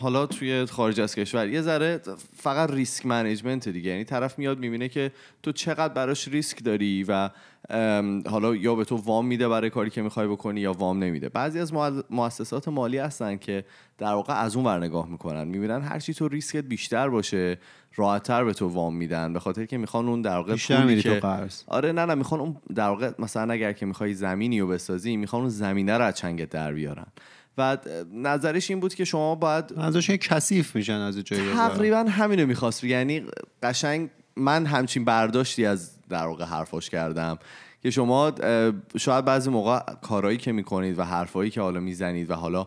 حالا 0.00 0.26
توی 0.26 0.66
خارج 0.66 1.00
از 1.00 1.14
کشور 1.14 1.48
یه 1.48 1.62
ذره 1.62 2.00
فقط 2.36 2.70
ریسک 2.70 3.06
منیجمنت 3.06 3.68
دیگه. 3.68 3.90
یعنی 3.90 4.04
طرف 4.04 4.38
میاد 4.38 4.58
می‌بینه 4.58 4.88
که 4.88 5.12
تو 5.42 5.52
چقدر 5.52 5.94
براش 5.94 6.28
ریسک 6.28 6.64
داری 6.64 7.04
و 7.08 7.30
حالا 8.30 8.56
یا 8.56 8.74
به 8.74 8.84
تو 8.84 8.96
وام 8.96 9.26
میده 9.26 9.48
برای 9.48 9.70
کاری 9.70 9.90
که 9.90 10.02
می‌خوای 10.02 10.28
بکنی 10.28 10.60
یا 10.60 10.72
وام 10.72 11.04
نمیده. 11.04 11.28
بعضی 11.28 11.60
از 11.60 11.72
مؤسسات 12.10 12.68
مالی 12.68 12.98
هستن 12.98 13.36
که 13.36 13.64
در 13.98 14.12
واقع 14.12 14.42
از 14.42 14.56
اون 14.56 14.64
ور 14.64 14.78
نگاه 14.78 15.08
می‌کنن. 15.08 15.44
می‌بینن 15.44 15.82
هر 15.82 15.98
چی 15.98 16.14
تو 16.14 16.28
ریسکت 16.28 16.64
بیشتر 16.64 17.08
باشه 17.08 17.58
راحتتر 17.96 18.44
به 18.44 18.52
تو 18.52 18.68
وام 18.68 18.96
میدن. 18.96 19.32
به 19.32 19.40
خاطر 19.40 19.64
که 19.64 19.78
می‌خوان 19.78 20.08
اون 20.08 20.22
در 20.22 20.36
واقع 20.36 20.56
پولی 20.56 21.02
که 21.02 21.22
آره 21.66 21.92
نه 21.92 22.04
نه 22.04 22.14
می‌خوان 22.14 22.40
اون 22.40 22.56
در 22.74 22.88
واقع 22.88 23.10
مثلا 23.18 23.52
اگر 23.52 23.72
که 23.72 23.86
می‌خوای 23.86 24.14
زمینی 24.14 24.60
رو 24.60 24.66
بسازی 24.66 25.16
می‌خوان 25.16 25.42
اون 25.42 25.50
زمینه 25.50 25.98
رو 25.98 26.04
از 26.04 26.14
چنگت 26.14 26.50
در 26.50 26.72
بیارن. 26.72 27.06
و 27.58 27.78
نظرش 28.14 28.70
این 28.70 28.80
بود 28.80 28.94
که 28.94 29.04
شما 29.04 29.34
باید 29.34 29.64
ازش 29.76 30.10
کثیف 30.10 30.76
میشن 30.76 30.92
از 30.92 31.18
جایی 31.18 31.52
تقریبا 31.52 32.04
همینو 32.08 32.46
می‌خواست. 32.46 32.84
یعنی 32.84 33.22
قشنگ 33.62 34.10
من 34.36 34.66
همچین 34.66 35.04
برداشتی 35.04 35.66
از 35.66 35.97
در 36.08 36.26
واقع 36.26 36.44
حرفاش 36.44 36.90
کردم. 36.90 37.38
که 37.82 37.90
شما 37.90 38.32
شاید 38.96 39.24
بعضی 39.24 39.50
موقع 39.50 39.80
کارهایی 40.02 40.36
که 40.38 40.52
می‌کنید 40.52 40.98
و 40.98 41.04
حرفایی 41.04 41.50
که 41.50 41.60
حالا 41.60 41.80
می‌زنید 41.80 42.30
و 42.30 42.34
حالا 42.34 42.66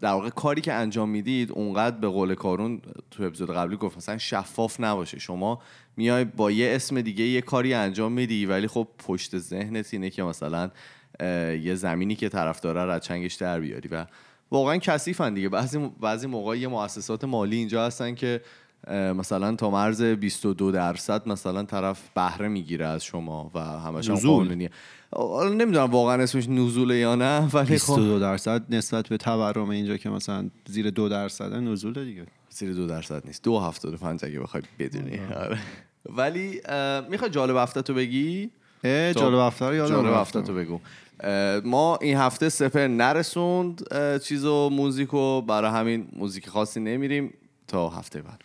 در 0.00 0.12
واقع 0.12 0.30
کاری 0.30 0.60
که 0.60 0.72
انجام 0.72 1.08
می‌دید 1.08 1.52
اونقدر 1.52 1.96
به 1.96 2.08
قول 2.08 2.34
کارون 2.34 2.80
تو 3.10 3.22
اپیزود 3.22 3.50
قبلی 3.50 3.76
گفت 3.76 3.96
مثلا 3.96 4.18
شفاف 4.18 4.80
نباشه. 4.80 5.18
شما 5.18 5.60
میای 5.96 6.24
با 6.24 6.50
یه 6.50 6.74
اسم 6.74 7.00
دیگه 7.00 7.24
یه 7.24 7.40
کاری 7.40 7.74
انجام 7.74 8.12
میدی 8.12 8.46
ولی 8.46 8.66
خب 8.66 8.88
پشت 9.06 9.38
ذهنت 9.38 9.88
اینه 9.94 10.10
که 10.10 10.22
مثلا 10.22 10.70
یه 11.62 11.74
زمینی 11.74 12.14
که 12.14 12.28
طرف 12.28 12.60
داره 12.60 13.00
چنگش 13.00 13.34
در 13.34 13.60
بیاری. 13.60 13.88
و 13.88 14.06
واقعا 14.50 14.76
کثیفن 14.76 15.34
دیگه. 15.34 15.48
بعضی 15.48 15.90
بعضی 16.00 16.26
موقع 16.26 16.58
یه 16.58 16.68
مؤسسات 16.68 17.24
مالی 17.24 17.56
اینجا 17.56 17.86
هستن 17.86 18.14
که 18.14 18.40
مثلا 18.90 19.54
تا 19.54 19.70
مرز 19.70 20.02
22 20.02 20.70
درصد 20.70 21.28
مثلا 21.28 21.62
طرف 21.62 22.00
بهره 22.14 22.48
می‌گیره 22.48 22.86
از 22.86 23.04
شما 23.04 23.50
و 23.54 23.60
همش 23.60 24.10
هم 24.10 24.16
قانونیه. 24.16 24.70
نمی‌دونم 25.42 25.90
واقعا 25.90 26.22
اسمش 26.22 26.48
نزوله 26.48 26.96
یا 26.96 27.14
نه 27.14 27.48
ولی 27.52 27.70
22 27.70 28.14
خب 28.14 28.20
درصد 28.20 28.74
نسبت 28.74 29.08
به 29.08 29.16
تورم 29.16 29.68
اینجا 29.68 29.96
که 29.96 30.10
مثلا 30.10 30.50
زیر 30.66 30.90
دو 30.90 31.08
درصد 31.08 31.52
نزوله 31.54 32.04
دیگه. 32.04 32.26
زیر 32.50 32.72
دو 32.72 32.86
درصد 32.86 33.26
نیست. 33.26 33.42
دو 33.42 33.58
هفتاد 33.60 33.94
پنج 33.94 34.24
اگه 34.24 34.40
بخوای 34.40 34.62
بدونی. 34.78 35.20
آره. 35.36 35.58
ولی 36.06 36.60
می‌خوای 37.10 37.30
جالب 37.30 37.56
هفته 37.56 37.82
تو 37.82 37.94
بگی 37.94 38.50
جالب 38.84 39.38
هفته 39.38 39.66
رو 39.66 39.88
جالب 39.88 40.14
هفته 40.14 40.42
تو 40.42 40.54
بگو. 40.54 40.80
ما 41.64 41.96
این 42.00 42.16
هفته 42.16 42.48
سپر 42.48 42.86
نرسوند 42.86 43.82
چیز 44.18 44.44
و 44.44 44.70
موزیکو 44.70 45.42
برای 45.42 45.70
همین 45.70 46.08
موزیک 46.16 46.48
خاصی 46.48 46.80
نمیریم 46.80 47.34
تا 47.68 47.88
هفته 47.88 48.22
بعد. 48.22 48.42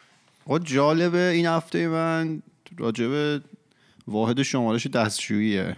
آقا 0.48 0.60
جالبه 0.60 1.30
این 1.30 1.46
هفته 1.46 1.88
من 1.88 2.42
راجب 2.78 3.42
واحد 4.08 4.42
شمارش 4.42 4.88
دستشوییه. 4.88 5.78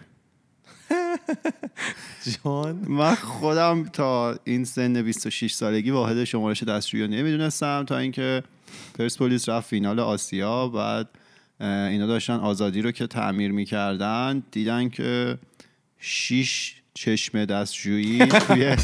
جان. 2.44 2.86
من 2.88 3.16
خودم 3.16 3.84
تا 3.84 4.40
این 4.44 4.66
سن 4.66 5.02
26 5.02 5.54
سالگی 5.54 5.92
واحد 5.92 6.24
شمارش 6.24 6.64
دستشویی 6.64 7.04
رو 7.04 7.10
نمی‌دونستم 7.10 7.86
تا 7.88 7.98
اینکه 7.98 8.44
پرسپولیس 9.00 9.50
رفت 9.50 9.70
فینال 9.70 10.00
آسیا 10.00 10.68
بعد 10.68 11.10
اینا 11.60 12.08
داشتن 12.08 12.34
آزادی 12.34 12.82
رو 12.82 12.92
که 12.92 13.08
تعمیر 13.08 13.52
می‌کردن 13.52 14.44
دیدن 14.52 14.90
که 14.90 15.38
شیش 16.00 16.76
چشم 16.94 17.46
دستشویی 17.46 18.26
توی 18.48 18.76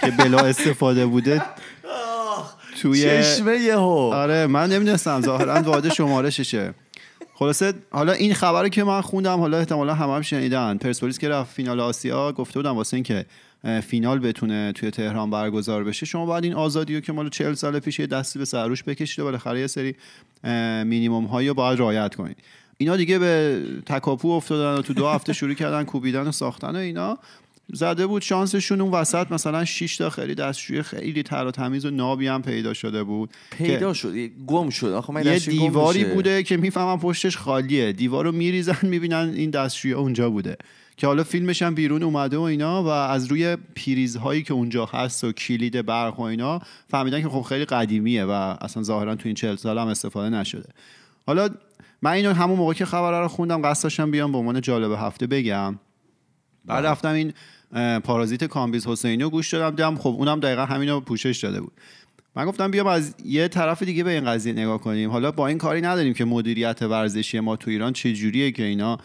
که 0.00 0.10
بلا 0.18 0.38
استفاده 0.38 1.06
بوده 1.06 1.42
توی 2.84 3.02
چشمه 3.02 3.56
یهو. 3.56 4.10
آره 4.14 4.46
من 4.46 4.72
نمی‌دونستم 4.72 5.20
ظاهرا 5.20 5.62
واحد 5.62 5.92
شمارششه 5.92 6.74
خلاصه 7.34 7.74
حالا 7.90 8.12
این 8.12 8.34
خبری 8.34 8.70
که 8.70 8.84
من 8.84 9.00
خوندم 9.00 9.38
حالا 9.40 9.58
احتمالا 9.58 9.94
هم 9.94 10.10
هم 10.10 10.22
شنیدن. 10.22 10.78
پرسپولیس 10.78 11.18
که 11.18 11.28
رفت 11.28 11.54
فینال 11.54 11.80
آسیا 11.80 12.32
گفته 12.32 12.58
بودم 12.58 12.76
واسه 12.76 12.94
اینکه 12.94 13.26
فینال 13.82 14.18
بتونه 14.18 14.72
توی 14.72 14.90
تهران 14.90 15.30
برگزار 15.30 15.84
بشه. 15.84 16.06
شما 16.06 16.26
باید 16.26 16.44
این 16.44 16.54
آزادی 16.54 16.94
رو 16.94 17.00
که 17.00 17.12
مال 17.12 17.28
40 17.28 17.54
سال 17.54 17.78
پیش 17.78 17.98
یه 17.98 18.06
دستی 18.06 18.38
به 18.38 18.44
سروش 18.44 18.82
بکشید 18.84 19.18
و 19.20 19.24
بالاخره 19.24 19.60
یه 19.60 19.66
سری 19.66 19.94
مینیمم 20.84 21.24
هایی 21.24 21.48
رو 21.48 21.54
باید 21.54 21.78
رعایت 21.78 22.14
کنید. 22.14 22.36
اینا 22.78 22.96
دیگه 22.96 23.18
به 23.18 23.62
تکاپو 23.86 24.30
افتادن 24.30 24.78
و 24.78 24.82
تو 24.82 24.94
دو 24.94 25.08
هفته 25.08 25.32
شروع 25.32 25.54
کردن 25.54 25.84
کوبیدن 25.84 26.26
و 26.26 26.32
ساختن 26.32 26.76
و 26.76 26.78
اینا. 26.78 27.18
زده 27.72 28.06
بود 28.06 28.22
شانسشون 28.22 28.80
اون 28.80 28.90
وسط 28.90 29.32
مثلا 29.32 29.64
6 29.64 29.96
تا 29.96 30.10
خیلی 30.10 30.34
دستشوی 30.34 30.82
خیلی 30.82 31.22
تر 31.22 31.46
و 31.46 31.50
تمیز 31.50 31.84
و 31.84 31.90
نابی 31.90 32.26
هم 32.26 32.42
پیدا 32.42 32.74
شده 32.74 33.02
بود 33.02 33.30
پیدا 33.50 33.92
شد. 33.92 34.14
گم 34.46 34.70
شد. 34.70 34.86
آخه 34.86 35.26
یه 35.26 35.38
دیواری 35.38 36.04
بوده 36.04 36.42
که 36.42 36.56
می‌فهمم 36.56 37.00
پشتش 37.00 37.36
خالیه. 37.36 37.92
دیوارو 37.92 38.32
میریزن 38.32 38.78
می‌بینن 38.82 39.32
این 39.36 39.50
دستشوی 39.50 39.92
اونجا 39.92 40.30
بوده. 40.30 40.56
که 40.96 41.06
حالا 41.06 41.24
فیلمش 41.24 41.62
هم 41.62 41.74
بیرون 41.74 42.02
اومده 42.02 42.36
و 42.36 42.40
اینا 42.40 42.82
و 42.82 42.88
از 42.88 43.26
روی 43.26 43.56
پیریزهایی 43.74 44.42
که 44.42 44.54
اونجا 44.54 44.84
هست 44.84 45.24
و 45.24 45.32
کلید 45.32 45.86
برق 45.86 46.20
و 46.20 46.22
اینا 46.22 46.60
فهمیدن 46.88 47.22
که 47.22 47.28
خب 47.28 47.42
خیلی 47.42 47.64
قدیمیه 47.64 48.24
و 48.24 48.30
اصلا 48.60 48.82
ظاهرا 48.82 49.14
تو 49.14 49.22
این 49.24 49.34
40 49.34 49.56
سال 49.56 49.78
هم 49.78 49.86
استفاده 49.86 50.28
نشده. 50.28 50.68
حالا 51.26 51.48
من 52.02 52.10
اینو 52.10 52.32
همون 52.32 52.58
موقع 52.58 52.74
که 52.74 52.84
خبر 52.84 53.20
رو 53.20 53.28
خوندم 53.28 53.62
قصد 53.62 53.82
داشتم 53.82 54.10
بیام 54.10 54.32
به 54.32 54.38
عنوان 54.38 54.60
جالب 54.60 54.92
هفته 54.92 55.26
بگم. 55.26 55.78
بعد 56.64 56.82
بله. 56.82 56.90
رفتم 56.90 57.12
این 57.12 57.32
پارازیت 58.04 58.44
کامبیز 58.44 58.86
حسینی 58.86 59.22
رو 59.22 59.30
گوش 59.30 59.54
دادم 59.54 59.70
دیدم 59.70 59.96
خب 59.96 60.14
اونم 60.18 60.40
دقیقا 60.40 60.64
همینو 60.64 61.00
پوشش 61.00 61.38
داده 61.42 61.60
بود. 61.60 61.72
من 62.36 62.46
گفتم 62.46 62.70
بیام 62.70 62.86
از 62.86 63.14
یه 63.24 63.48
طرف 63.48 63.82
دیگه 63.82 64.04
به 64.04 64.10
این 64.10 64.24
قضیه 64.24 64.52
نگاه 64.52 64.80
کنیم. 64.80 65.10
حالا 65.10 65.32
با 65.32 65.46
این 65.46 65.58
کاری 65.58 65.80
نداریم 65.80 66.14
که 66.14 66.24
مدیریت 66.24 66.82
ورزشی 66.82 67.40
ما 67.40 67.56
تو 67.56 67.70
ایران 67.70 67.92
چه 67.92 68.12
جوریه 68.12 68.52
که 68.52 68.62
اینا 68.62 68.98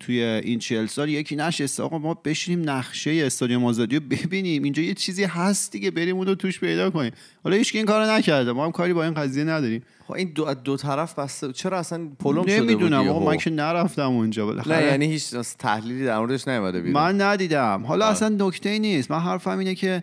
توی 0.00 0.22
این 0.22 0.58
چهل 0.58 0.86
سال 0.86 1.08
یکی 1.08 1.36
نشسته 1.36 1.82
آقا 1.82 1.98
ما 1.98 2.14
بشینیم 2.14 2.70
نقشه 2.70 3.10
استادیوم 3.10 3.64
آزادی 3.64 3.96
رو 3.96 4.02
ببینیم. 4.10 4.62
اینجا 4.62 4.82
یه 4.82 4.94
چیزی 4.94 5.24
هست 5.24 5.72
دیگه 5.72 5.90
بریم 5.90 6.16
اون 6.16 6.26
رو 6.26 6.34
توش 6.34 6.60
پیدا 6.60 6.90
کنیم. 6.90 7.12
حالا 7.44 7.56
هیچ 7.56 7.74
این 7.74 7.86
کارو 7.86 8.10
نکرده. 8.10 8.52
ما 8.52 8.64
هم 8.64 8.72
کاری 8.72 8.92
با 8.92 9.04
این 9.04 9.14
قضیه 9.14 9.44
نداریم. 9.44 9.82
خب 10.06 10.12
این 10.12 10.32
دو, 10.34 10.54
دو 10.54 10.76
طرف 10.76 11.18
بسته. 11.18 11.52
چرا 11.52 11.78
اصلا 11.78 12.08
پلم 12.18 12.42
شده 12.42 12.60
نمی‌دونم. 12.60 13.08
آقا 13.08 13.26
من 13.26 13.36
که 13.36 13.50
نرفتم 13.50 14.10
اونجا. 14.10 14.52
نه 14.66 14.82
یعنی 14.82 15.06
هیچ 15.06 15.34
تحلیلی 15.58 16.04
در 16.04 16.18
موردش 16.18 16.48
نیومده 16.48 16.80
بیرون. 16.80 16.94
من 17.02 17.20
ندیدم. 17.20 17.84
حالا 17.86 18.06
اصلا 18.06 18.28
نکته 18.28 18.78
نیست. 18.78 19.10
من 19.10 19.20
حرفم 19.20 19.58
اینه 19.58 19.74
که 19.74 20.02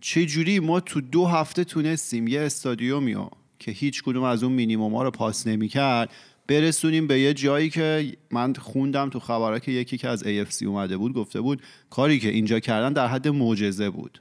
چه 0.00 0.26
جوری 0.26 0.60
ما 0.60 0.80
تو 0.80 1.00
دو 1.00 1.26
هفته 1.26 1.64
تونستیم 1.64 2.28
یه 2.28 2.40
استادیومیو 2.40 3.28
که 3.58 3.72
هیچ 3.72 4.02
کدوم 4.02 4.22
از 4.22 4.42
اون 4.42 4.52
مینیموم 4.52 4.94
ها 4.94 5.02
رو 5.02 5.10
پاس 5.10 5.46
نمی‌کرد 5.46 6.10
برسونیم 6.48 7.06
به 7.06 7.20
یه 7.20 7.34
جایی 7.34 7.70
که 7.70 8.16
من 8.30 8.54
خوندم 8.54 9.10
تو 9.10 9.20
خبرها 9.20 9.58
که 9.58 9.72
یکی 9.72 9.98
که 9.98 10.08
از 10.08 10.24
AFC 10.24 10.62
اومده 10.62 10.96
بود 10.96 11.12
گفته 11.14 11.40
بود 11.40 11.62
کاری 11.90 12.18
که 12.18 12.28
اینجا 12.28 12.60
کردن 12.60 12.92
در 12.92 13.06
حد 13.06 13.28
معجزه 13.28 13.90
بود. 13.90 14.20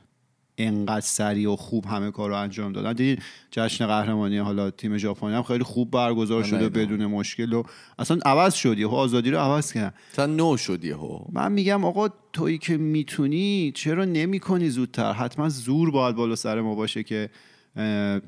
انقدر 0.58 1.02
سریع 1.02 1.52
و 1.52 1.56
خوب 1.56 1.86
همه 1.86 2.12
کار 2.12 2.30
رو 2.30 2.36
انجام 2.36 2.74
دادن. 2.74 2.94
دیدین 2.94 3.24
جشن 3.52 3.88
قهرمانی 3.88 4.38
حالا 4.38 4.72
تیم 4.72 4.98
ژاپنی 4.98 5.34
هم 5.34 5.44
خیلی 5.44 5.64
خوب 5.64 5.92
برگزار 5.92 6.44
شده 6.44 6.70
بدون 6.70 7.06
مشکل 7.06 7.54
و 7.54 7.64
اصلا 8.00 8.20
عوض 8.26 8.54
شد 8.54 8.80
یهو 8.80 8.96
آزادی 8.96 9.32
رو 9.32 9.38
عوض 9.38 9.74
کرد. 9.74 9.94
اصلا 10.14 10.26
نو 10.26 10.58
شد 10.58 10.86
یهو. 10.86 11.20
من 11.32 11.52
میگم 11.52 11.86
آقا 11.86 12.10
تویی 12.34 12.58
که 12.58 12.78
می‌تونی 12.78 13.72
چرا 13.76 14.06
نمی‌کنی 14.06 14.70
زودتر؟ 14.70 15.14
حتما 15.14 15.50
زور 15.50 15.92
باید 15.92 16.16
بالا 16.16 16.36
سر 16.36 16.62
ما 16.62 16.76
باشه 16.76 17.04
که 17.04 17.30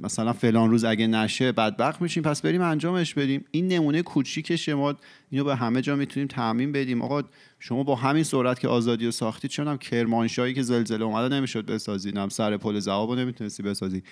مثلا 0.02 0.34
فلان 0.34 0.70
روز 0.70 0.84
اگه 0.84 1.08
نشه 1.08 1.52
بدبخت 1.52 2.02
میشیم 2.02 2.24
پس 2.24 2.42
بریم 2.42 2.62
انجامش 2.62 3.14
بدیم. 3.14 3.46
این 3.52 3.68
نمونه 3.68 4.02
کوچیک 4.02 4.56
شما 4.56 4.96
اینو 5.30 5.44
به 5.44 5.56
همه 5.56 5.82
جا 5.82 5.96
می‌تونیم 5.96 6.28
تعمین 6.28 6.72
بدیم. 6.72 7.02
آقا 7.02 7.24
شما 7.60 7.84
با 7.84 7.96
همین 7.96 8.24
سرعت 8.24 8.60
که 8.60 8.68
آزادی 8.68 9.06
رو 9.06 9.12
ساختید 9.12 9.52
چون 9.52 9.68
هم 9.68 9.78
کرمانشاهی 9.78 10.54
که 10.54 10.62
زلزله 10.62 11.06
اومده 11.06 11.36
نمی‌شد 11.36 11.66
بسازی 11.66 12.12
هم 12.12 12.30
سر 12.30 12.58
پل 12.58 12.80
زواب 12.80 13.14
نمی‌تونستی 13.20 13.64
بسازی. 13.64 14.04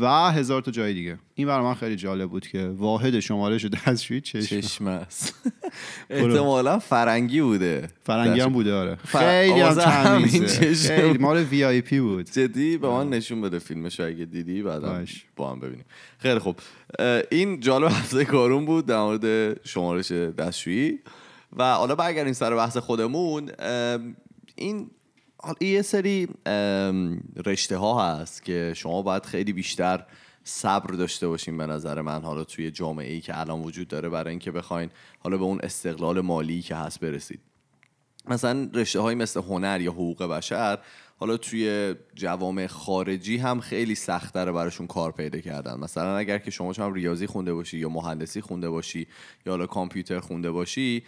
و 0.00 0.32
هزار 0.32 0.62
تا 0.62 0.70
جای 0.70 0.94
دیگه. 0.94 1.18
این 1.34 1.46
برای 1.46 1.64
من 1.64 1.74
خیلی 1.74 1.96
جالب 1.96 2.30
بود 2.30 2.46
که 2.46 2.68
واحد 2.68 3.20
شماره 3.20 3.58
شده 3.58 3.78
دستشویی 3.86 4.20
چشم. 4.20 4.60
چشم 4.60 4.86
است. 4.86 5.34
احتمالا 6.10 6.78
فرنگی 6.78 7.40
بوده. 7.40 7.88
فرنگی 8.02 8.40
هم 8.40 8.52
بوده 8.52 8.74
آره. 8.74 8.96
خیلی 8.96 9.60
هم 9.60 9.74
تمیزه. 9.74 10.74
خیلی. 10.74 11.18
مال 11.18 11.36
وی 11.36 11.64
آی 11.64 11.80
پی 11.80 12.00
بود. 12.00 12.30
جدی؟ 12.30 12.76
به 12.76 12.88
من 12.88 13.10
نشون 13.10 13.40
بده 13.40 13.58
فیلمشو 13.58 14.06
اگه 14.06 14.24
دیدی 14.24 14.62
بعدا 14.62 15.04
با 15.36 15.50
هم 15.50 15.60
ببینیم. 15.60 15.84
خیلی 16.18 16.38
خوب. 16.38 16.56
این 17.30 17.60
جالب 17.60 17.86
هفته 17.86 18.24
کارون 18.24 18.64
بود 18.64 18.86
در 18.86 19.00
مورد 19.00 19.56
شمارش 19.66 20.12
دستشویی. 20.12 20.98
و 21.56 21.74
حالا 21.74 21.94
برگردیم 21.94 22.32
سر 22.32 22.56
بحث 22.56 22.76
خودمون 22.76 23.50
این 24.56 24.90
یه 25.60 25.82
سری 25.82 26.28
رشته 27.46 27.76
ها 27.76 28.08
هست 28.08 28.44
که 28.44 28.72
شما 28.76 29.02
باید 29.02 29.26
خیلی 29.26 29.52
بیشتر 29.52 30.06
صبر 30.44 30.94
داشته 30.94 31.28
باشین 31.28 31.58
به 31.58 31.66
نظر 31.66 32.00
من 32.00 32.22
حالا 32.22 32.44
توی 32.44 32.70
جامعه 32.70 33.12
ای 33.12 33.20
که 33.20 33.40
الان 33.40 33.62
وجود 33.62 33.88
داره 33.88 34.08
برای 34.08 34.30
اینکه 34.30 34.50
بخواین 34.50 34.90
حالا 35.18 35.36
به 35.36 35.44
اون 35.44 35.60
استقلال 35.62 36.20
مالی 36.20 36.62
که 36.62 36.74
هست 36.76 37.00
برسید. 37.00 37.40
مثلا 38.28 38.70
رشته 38.74 39.00
های 39.00 39.14
مثل 39.14 39.40
هنر 39.40 39.80
یا 39.80 39.92
حقوق 39.92 40.22
بشر 40.22 40.78
حالا 41.18 41.36
توی 41.36 41.94
جوامع 42.14 42.66
خارجی 42.66 43.36
هم 43.36 43.60
خیلی 43.60 43.94
سخت 43.94 44.34
داره 44.34 44.52
براشون 44.52 44.86
کار 44.86 45.12
پیدا 45.12 45.40
کردن. 45.40 45.80
مثلا 45.80 46.16
اگر 46.16 46.38
که 46.38 46.50
شما 46.50 46.72
هم 46.72 46.92
ریاضی 46.92 47.26
خونده 47.26 47.54
باشی 47.54 47.78
یا 47.78 47.88
مهندسی 47.88 48.40
خونده 48.40 48.70
باشی 48.70 49.06
یا 49.46 49.52
حالا 49.52 49.66
کامپیوتر 49.66 50.20
خونده 50.20 50.50
باشی 50.50 51.02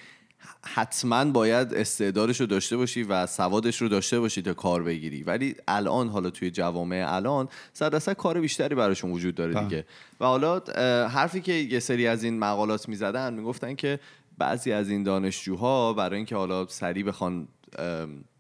حتما 0.63 1.25
باید 1.25 1.75
استعدادش 1.75 2.41
رو 2.41 2.47
داشته 2.47 2.77
باشی 2.77 3.03
و 3.03 3.27
سوادش 3.27 3.83
رو 3.83 3.89
داشته 3.89 4.21
باشی 4.21 4.43
تا 4.43 4.55
کار 4.55 4.83
بگیری. 4.83 5.23
ولی 5.23 5.55
الان 5.69 6.09
حالا 6.09 6.31
توی 6.31 6.51
جوامع 6.51 7.05
الان 7.09 7.49
صد 7.73 8.13
کار 8.13 8.41
بیشتری 8.41 8.75
براشون 8.75 9.11
وجود 9.11 9.35
داره 9.35 9.53
بله. 9.53 9.65
دیگه. 9.65 9.87
و 10.21 10.25
حالا 10.25 10.61
حرفی 11.09 11.41
که 11.41 11.53
یه 11.53 11.81
سری 11.81 12.07
از 12.07 12.25
این 12.25 12.39
مقالات 12.39 12.89
می‌زدن 12.89 13.35
می‌گفتن 13.35 13.75
که 13.75 14.01
بعضی 14.39 14.73
از 14.73 14.91
این 14.91 15.03
دانشجوها 15.03 15.93
برای 15.93 16.17
اینکه 16.17 16.37
حالا 16.37 16.67
سریع 16.67 17.05
بخوان 17.05 17.49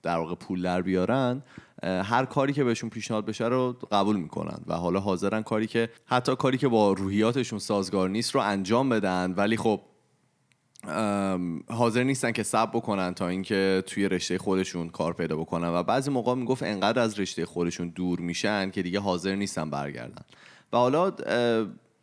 در 0.02 0.16
واقع 0.16 0.34
پول 0.34 0.62
در 0.62 0.82
بیارن 0.82 1.42
هر 1.82 2.24
کاری 2.24 2.52
که 2.52 2.64
بهشون 2.64 2.90
پیشنهاد 2.90 3.26
بشه 3.26 3.44
رو 3.44 3.76
قبول 3.92 4.16
می‌کنن. 4.16 4.58
و 4.66 4.74
حالا 4.74 5.00
حاضرن 5.00 5.42
کاری 5.42 5.66
که 5.66 5.90
حتی 6.06 6.36
کاری 6.36 6.58
که 6.58 6.68
با 6.68 6.92
روحیاتشون 6.92 7.58
سازگار 7.58 8.08
نیست 8.08 8.34
رو 8.34 8.40
انجام 8.40 8.88
بدن. 8.88 9.34
ولی 9.36 9.56
خب 9.56 9.80
حاضر 11.68 12.02
نیستن 12.02 12.32
که 12.32 12.42
سب 12.42 12.70
بکنن 12.70 13.14
تا 13.14 13.28
اینکه 13.28 13.82
توی 13.86 14.08
رشته 14.08 14.38
خودشون 14.38 14.88
کار 14.88 15.12
پیدا 15.12 15.36
بکنن 15.36 15.68
و 15.68 15.82
بعضی 15.82 16.10
موقع 16.10 16.34
می‌گفت 16.34 16.62
انقدر 16.62 17.02
از 17.02 17.20
رشته 17.20 17.46
خودشون 17.46 17.88
دور 17.88 18.20
میشن 18.20 18.70
که 18.70 18.82
دیگه 18.82 19.00
حاضر 19.00 19.34
نیستن 19.34 19.70
برگردن. 19.70 20.22
و 20.72 20.76
حالا 20.76 21.12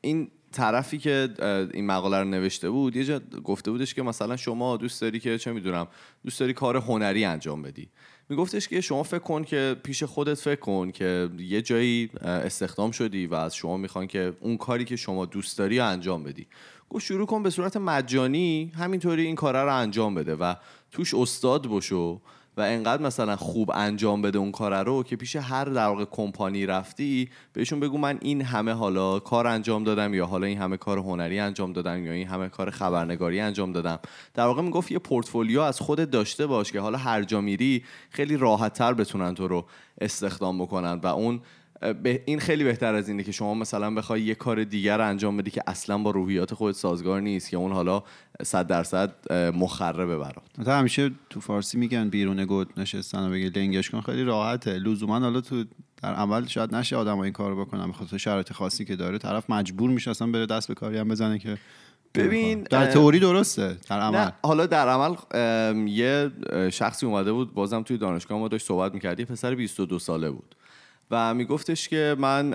این 0.01 0.31
طرفی 0.51 0.97
که 0.97 1.29
این 1.73 1.85
مقاله 1.85 2.17
رو 2.17 2.23
نوشته 2.23 2.69
بود 2.69 2.95
یه 2.95 3.03
جا 3.03 3.19
گفته 3.43 3.71
بودش 3.71 3.93
که 3.93 4.01
مثلا 4.01 4.37
شما 4.37 4.77
دوست 4.77 5.01
داری 5.01 5.19
که 5.19 5.37
چه 5.37 5.51
می‌دونم 5.53 5.87
دوست 6.23 6.39
داری 6.39 6.53
کار 6.53 6.77
هنری 6.77 7.25
انجام 7.25 7.61
بدی. 7.61 7.89
میگفتش 8.29 8.67
که 8.67 8.81
شما 8.81 9.03
فکر 9.03 9.19
کن 9.19 9.43
که 9.43 9.75
پیش 9.83 10.03
خودت 10.03 10.33
فکر 10.33 10.59
کن 10.59 10.91
که 10.91 11.29
یه 11.37 11.61
جایی 11.61 12.09
استخدام 12.21 12.91
شدی 12.91 13.27
و 13.27 13.35
از 13.35 13.55
شما 13.55 13.77
می‌خوان 13.77 14.07
که 14.07 14.33
اون 14.39 14.57
کاری 14.57 14.85
که 14.85 14.95
شما 14.95 15.25
دوست 15.25 15.57
داری 15.57 15.79
انجام 15.79 16.23
بدی. 16.23 16.47
گفت 16.89 17.05
شروع 17.05 17.25
کن 17.25 17.43
به 17.43 17.49
صورت 17.49 17.77
مجانی 17.77 18.71
همینطوری 18.77 19.25
این 19.25 19.35
کارا 19.35 19.63
رو 19.63 19.75
انجام 19.75 20.15
بده 20.15 20.35
و 20.35 20.55
توش 20.91 21.13
استاد 21.13 21.67
بشو 21.67 22.21
و 22.57 22.61
انقدر 22.61 23.03
مثلا 23.03 23.35
خوب 23.35 23.71
انجام 23.73 24.21
بده 24.21 24.37
اون 24.37 24.51
کار 24.51 24.83
رو 24.83 25.03
که 25.03 25.15
پیش 25.15 25.35
هر 25.35 25.65
در 25.65 25.87
واقع 25.87 26.05
کمپانی 26.05 26.65
رفتی 26.65 27.29
بهشون 27.53 27.79
بگو 27.79 27.97
من 27.97 28.17
این 28.21 28.41
همه 28.41 28.71
حالا 28.71 29.19
کار 29.19 29.47
انجام 29.47 29.83
دادم 29.83 30.13
یا 30.13 30.25
حالا 30.25 30.47
این 30.47 30.57
همه 30.57 30.77
کار 30.77 30.97
هنری 30.97 31.39
انجام 31.39 31.73
دادم 31.73 32.05
یا 32.05 32.11
این 32.11 32.27
همه 32.27 32.49
کار 32.49 32.69
خبرنگاری 32.69 33.39
انجام 33.39 33.71
دادم. 33.71 33.99
در 34.33 34.45
واقع 34.45 34.61
می‌گفت 34.61 34.91
یه 34.91 34.99
پورتفولیو 34.99 35.61
از 35.61 35.79
خودت 35.79 36.11
داشته 36.11 36.47
باش 36.47 36.71
که 36.71 36.79
حالا 36.79 36.97
هر 36.97 37.23
جا 37.23 37.41
میری 37.41 37.83
خیلی 38.09 38.37
راحت 38.37 38.73
تر 38.73 38.93
بتونن 38.93 39.33
تو 39.33 39.47
رو 39.47 39.65
استخدام 40.01 40.61
بکنن 40.61 40.99
و 41.03 41.07
اون 41.07 41.41
این 42.25 42.39
خیلی 42.39 42.63
بهتر 42.63 42.95
از 42.95 43.09
اینه 43.09 43.23
که 43.23 43.31
شما 43.31 43.53
مثلا 43.53 43.95
بخوای 43.95 44.21
یه 44.21 44.35
کار 44.35 44.63
دیگر 44.63 45.01
انجام 45.01 45.37
بدی 45.37 45.51
که 45.51 45.61
اصلا 45.67 45.97
با 45.97 46.11
روحیات 46.11 46.53
خودت 46.53 46.75
سازگار 46.75 47.21
نیست 47.21 47.49
که 47.49 47.57
اون 47.57 47.71
حالا 47.71 48.03
صد 48.43 48.67
درصد 48.67 49.33
مخربه 49.33 50.17
برات. 50.17 50.65
تا 50.65 50.77
همیشه 50.77 51.11
تو 51.29 51.39
فارسی 51.39 51.77
میگن 51.77 52.09
بیرون 52.09 52.45
گود 52.45 52.69
نشستن 52.77 53.27
و 53.27 53.31
بگی 53.31 53.49
لنگش 53.49 53.89
کن 53.89 54.01
خیلی 54.01 54.23
راحته. 54.23 54.71
لزوما 54.71 55.19
حالا 55.19 55.41
تو 55.41 55.63
در 56.01 56.13
عمل 56.13 56.45
شاید 56.45 56.75
نشه 56.75 56.95
آدم 56.95 57.19
این 57.19 57.33
کارو 57.33 57.65
بکنن 57.65 57.89
بخاطر 57.89 58.17
شرایط 58.17 58.53
خاصی 58.53 58.85
که 58.85 58.95
داره. 58.95 59.17
طرف 59.17 59.49
مجبور 59.49 59.89
میشه 59.89 60.11
اصلا 60.11 60.27
بره 60.27 60.45
دست 60.45 60.67
به 60.67 60.73
کاری 60.73 60.97
هم 60.97 61.07
بزنه 61.07 61.39
که 61.39 61.57
ببین 62.13 62.63
در 62.63 62.85
تئوری 62.85 63.19
درسته 63.19 63.77
در 63.89 63.99
عمل. 63.99 64.29
حالا 64.43 64.65
در 64.65 64.89
عمل 64.89 65.15
یه 65.87 66.31
شخصی 66.71 67.05
اومده 67.05 67.33
بود 67.33 67.53
بازم 67.53 67.83
توی 67.83 67.97
دانشگاه 67.97 68.39
ما 68.39 68.47
داشت 68.47 68.67
صحبت 68.67 68.93
می‌کردی 68.93 69.25
پسر 69.25 69.55
22 69.55 69.99
ساله 69.99 70.31
بود. 70.31 70.55
و 71.11 71.33
میگفتش 71.33 71.89
که 71.89 72.15
من 72.19 72.53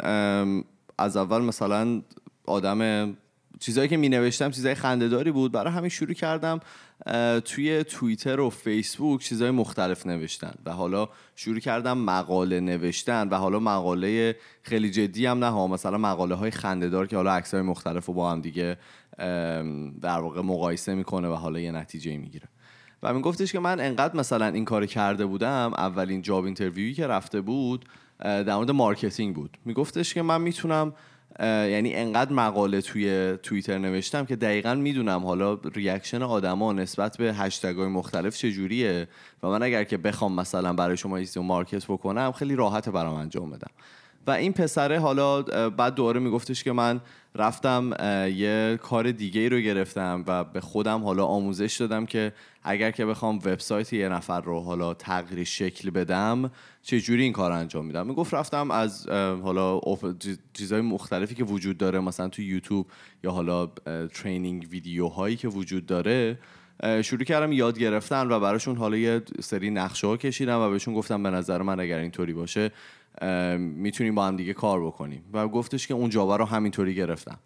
از 0.98 1.16
اول 1.16 1.42
مثلا 1.42 2.02
آدم 2.46 3.16
چیزایی 3.60 3.88
که 3.88 3.96
می 3.96 4.08
نوشتم 4.08 4.50
چیزای 4.50 4.74
خندهداری 4.74 5.30
بود. 5.30 5.52
برای 5.52 5.72
همین 5.72 5.88
شروع 5.88 6.12
کردم 6.12 6.60
توی 7.44 7.84
توییتر 7.84 8.40
و 8.40 8.50
فیسبوک 8.50 9.20
چیزای 9.20 9.50
مختلف 9.50 10.06
نوشتن. 10.06 10.54
و 10.66 10.72
حالا 10.72 11.08
شروع 11.36 11.58
کردم 11.58 11.98
مقاله 11.98 12.60
نوشتن 12.60 13.28
و 13.28 13.34
حالا 13.34 13.58
مقاله 13.58 14.36
خیلی 14.62 14.90
جدی 14.90 15.26
هم 15.26 15.44
نه 15.44 15.66
مثلا 15.66 15.98
مقاله 15.98 16.34
های 16.34 16.50
خندهدار 16.50 17.06
که 17.06 17.16
حالا 17.16 17.32
عکسای 17.32 17.62
مختلف 17.62 18.06
رو 18.06 18.14
با 18.14 18.30
هم 18.30 18.40
دیگه 18.40 18.76
در 20.00 20.18
واقع 20.20 20.40
مقایسه 20.40 20.94
می‌کنه 20.94 21.28
و 21.28 21.34
حالا 21.34 21.60
یه 21.60 21.72
نتیجه 21.72 22.16
می‌گیره. 22.16 22.48
و 23.02 23.14
من 23.14 23.20
گفتش 23.20 23.52
که 23.52 23.58
من 23.58 23.80
انقدر 23.80 24.16
مثلا 24.16 24.46
این 24.46 24.64
کار 24.64 24.86
کرده 24.86 25.26
بودم 25.26 25.72
اولین 25.76 26.22
جاب 26.22 26.44
اینترویوی 26.44 26.94
که 26.94 27.06
رفته 27.06 27.40
بود 27.40 27.84
در 28.20 28.56
مورد 28.56 28.70
marketing 28.70 29.34
بود. 29.34 29.58
میگفتش 29.64 30.14
که 30.14 30.22
من 30.22 30.40
می‌تونم 30.40 30.92
یعنی 31.40 31.94
انقدر 31.94 32.32
مقاله 32.32 32.80
توی 32.80 33.36
توییتر 33.42 33.78
نوشتم 33.78 34.24
که 34.24 34.36
دقیقا 34.36 34.74
می‌دونم 34.74 35.26
حالا 35.26 35.58
reaction 35.74 36.22
آدما 36.22 36.72
نسبت 36.72 37.16
به 37.16 37.34
هشتگ 37.34 37.76
های 37.76 37.88
مختلف 37.88 38.36
چجوریه 38.36 39.08
و 39.42 39.48
من 39.48 39.62
اگر 39.62 39.84
که 39.84 39.96
بخوام 39.96 40.34
مثلا 40.34 40.72
برای 40.72 40.96
شما 40.96 41.16
ایزیو 41.16 41.42
market 41.42 41.84
بکنم 41.84 42.32
خیلی 42.32 42.56
راحت 42.56 42.88
برام 42.88 43.14
انجام 43.14 43.50
بدم. 43.50 43.70
و 44.26 44.30
این 44.30 44.52
پسره 44.52 44.98
حالا 44.98 45.42
بعد 45.70 45.94
دوباره 45.94 46.20
میگفتش 46.20 46.64
که 46.64 46.72
من 46.72 47.00
رفتم 47.34 47.90
یه 48.36 48.78
کار 48.82 49.10
دیگه 49.10 49.40
ای 49.40 49.48
رو 49.48 49.58
گرفتم 49.58 50.24
و 50.26 50.44
به 50.44 50.60
خودم 50.60 51.04
حالا 51.04 51.24
آموزش 51.24 51.76
دادم 51.80 52.06
که 52.06 52.32
اگر 52.62 52.90
که 52.90 53.06
بخوام 53.06 53.36
وبسایت 53.36 53.92
یه 53.92 54.08
نفر 54.08 54.40
رو 54.40 54.60
حالا 54.60 54.94
تغییر 54.94 55.44
شکل 55.44 55.90
بدم 55.90 56.50
چه 56.82 57.00
جوری 57.00 57.22
این 57.22 57.32
کار 57.32 57.52
انجام 57.52 57.86
میدم؟ 57.86 58.06
می‌گفت 58.06 58.34
رفتم 58.34 58.70
از 58.70 59.08
حالا 59.42 59.80
چیزهای 60.52 60.80
مختلفی 60.80 61.34
که 61.34 61.44
وجود 61.44 61.78
داره 61.78 62.00
مثلا 62.00 62.28
تو 62.28 62.42
یوتیوب 62.42 62.86
یا 63.24 63.30
حالا 63.30 63.66
training 64.14 64.66
ویدیوهایی 64.70 65.36
که 65.36 65.48
وجود 65.48 65.86
داره 65.86 66.38
شروع 67.02 67.24
کردم 67.24 67.52
یاد 67.52 67.78
گرفتن 67.78 68.32
و 68.32 68.40
براشون 68.40 68.76
حالا 68.76 68.96
یه 68.96 69.22
سری 69.40 69.70
نقشه 69.70 70.06
ها 70.06 70.16
کشیدم 70.16 70.58
و 70.58 70.70
بهشون 70.70 70.94
گفتم 70.94 71.22
به 71.22 71.30
نظر 71.30 71.62
من 71.62 71.80
اگر 71.80 71.98
اینطوری 71.98 72.32
باشه 72.32 72.70
می‌تونیم 73.58 74.14
با 74.14 74.26
هم 74.26 74.36
دیگه 74.36 74.52
کار 74.52 74.86
بکنیم. 74.86 75.24
و 75.32 75.48
گفتش 75.48 75.86
که 75.86 75.94
اون 75.94 76.10
job 76.10 76.36
رو 76.36 76.44
همینطوری 76.44 76.94
گرفتم. 76.94 77.38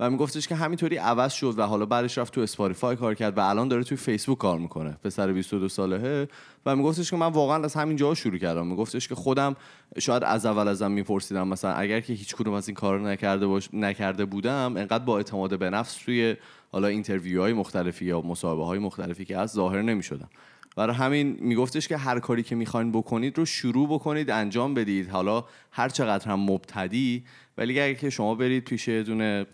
و 0.00 0.10
میگفتش 0.10 0.48
که 0.48 0.54
همینطوری 0.54 0.96
عوض 0.96 1.32
شد 1.32 1.54
و 1.58 1.62
حالا 1.62 1.86
بعدش 1.86 2.18
رفت 2.18 2.34
تو 2.34 2.40
Spotify 2.40 2.96
کار 2.96 3.14
کرد 3.14 3.38
و 3.38 3.40
الان 3.40 3.68
داره 3.68 3.84
توی 3.84 3.96
فیسبوک 3.96 4.38
کار 4.38 4.58
می‌کنه 4.58 4.96
پسر 5.04 5.32
22 5.32 5.68
سالهه. 5.68 6.28
و 6.66 6.76
میگفتش 6.76 7.10
که 7.10 7.16
من 7.16 7.26
واقعا 7.26 7.64
از 7.64 7.74
همین 7.74 7.96
جا 7.96 8.14
شروع 8.14 8.38
کردم. 8.38 8.66
میگفتش 8.66 9.08
که 9.08 9.14
خودم 9.14 9.56
شاید 9.98 10.24
از 10.24 10.46
اول 10.46 10.68
ازم 10.68 10.90
میپرسیدم 10.90 11.48
مثلا 11.48 11.72
اگر 11.72 12.00
که 12.00 12.12
هیچ 12.12 12.34
کدوم 12.36 12.54
از 12.54 12.68
این 12.68 12.74
کار 12.74 13.00
نکرده 13.00 13.46
باش... 13.46 13.68
نکرده 13.72 14.24
بودم 14.24 14.74
انقدر 14.76 15.04
با 15.04 15.16
اعتماد 15.16 15.58
به 15.58 15.70
نفس 15.70 15.94
توی 15.94 16.36
حالا 16.72 16.88
اینترویوهای 16.88 17.52
مختلفی 17.52 18.04
یا 18.04 18.20
مصاحبه 18.20 18.64
های 18.64 18.78
مختلفی 18.78 19.24
که 19.24 19.38
از 19.38 19.50
ظاهر 19.50 19.82
نمی‌شدم 19.82 20.28
برای 20.76 20.96
همین 20.96 21.36
میگفتش 21.40 21.88
که 21.88 21.96
هر 21.96 22.20
کاری 22.20 22.42
که 22.42 22.54
می‌خواین 22.54 22.92
بکنید 22.92 23.38
رو 23.38 23.44
شروع 23.44 23.88
بکنید 23.88 24.30
انجام 24.30 24.74
بدید. 24.74 25.08
حالا 25.08 25.44
هر 25.70 25.88
چقدر 25.88 26.30
هم 26.30 26.40
مبتدی 26.40 27.24
ولی 27.58 27.80
اگر 27.80 27.94
که 27.94 28.10
شما 28.10 28.34
برید 28.34 28.64
پیش 28.64 28.88
دونه 28.88 29.46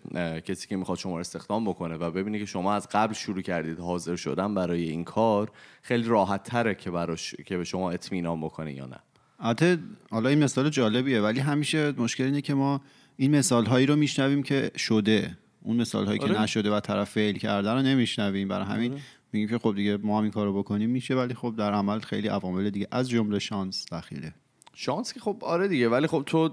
کسی 0.45 0.67
که 0.67 0.75
می‌خواد 0.75 0.97
شما 0.97 1.13
رو 1.13 1.19
استخدام 1.19 1.65
بکنه 1.65 1.95
و 1.95 2.11
ببینید 2.11 2.41
که 2.41 2.45
شما 2.45 2.73
از 2.73 2.87
قبل 2.91 3.13
شروع 3.13 3.41
کردید 3.41 3.79
حاضر 3.79 4.15
شدن 4.15 4.53
برای 4.53 4.83
این 4.83 5.03
کار 5.03 5.51
خیلی 5.81 6.03
راحت 6.03 6.43
تره 6.43 6.75
که 6.75 6.91
براش 6.91 7.35
که 7.45 7.57
به 7.57 7.63
شما 7.63 7.91
اطمینان 7.91 8.41
بکنه 8.41 8.73
یا 8.73 8.85
نه. 8.85 8.99
البته 9.39 9.79
حالا 10.11 10.29
این 10.29 10.43
مثال 10.43 10.69
جالبیه 10.69 11.21
ولی 11.21 11.39
همیشه 11.39 11.91
مشکل 11.97 12.23
اینه 12.23 12.41
که 12.41 12.53
ما 12.53 12.81
این 13.17 13.35
مثال 13.35 13.65
هایی 13.65 13.85
رو 13.85 13.95
میشنویم 13.95 14.43
که 14.43 14.71
شده. 14.77 15.37
اون 15.67 15.77
مثال 15.77 16.05
هایی 16.05 16.19
که 16.19 16.25
آره. 16.25 16.41
نشده 16.41 16.71
و 16.71 16.79
طرف 16.79 17.09
فیل 17.09 17.37
کرده 17.37 17.71
رو 17.71 17.81
نمیشنویم. 17.81 18.47
برای 18.47 18.65
همین 18.65 18.91
آره. 18.91 19.01
میگیم 19.33 19.49
که 19.49 19.57
خب 19.57 19.75
دیگه 19.75 19.97
ما 19.97 20.17
هم 20.17 20.23
این 20.23 20.31
کارو 20.31 20.59
بکنیم 20.59 20.89
میشه. 20.89 21.15
ولی 21.15 21.33
خب 21.33 21.53
در 21.57 21.73
عمل 21.73 21.99
خیلی 21.99 22.27
عوامل 22.27 22.69
دیگه. 22.69 22.87
از 22.91 23.09
جمله 23.09 23.39
شانس 23.39 23.85
دخیله. 23.91 24.33
شانس 24.73 25.13
که 25.13 25.19
خب 25.19 25.37
آره 25.41 25.67
دیگه. 25.67 25.89
ولی 25.89 26.07
خب 26.07 26.23
تو 26.25 26.49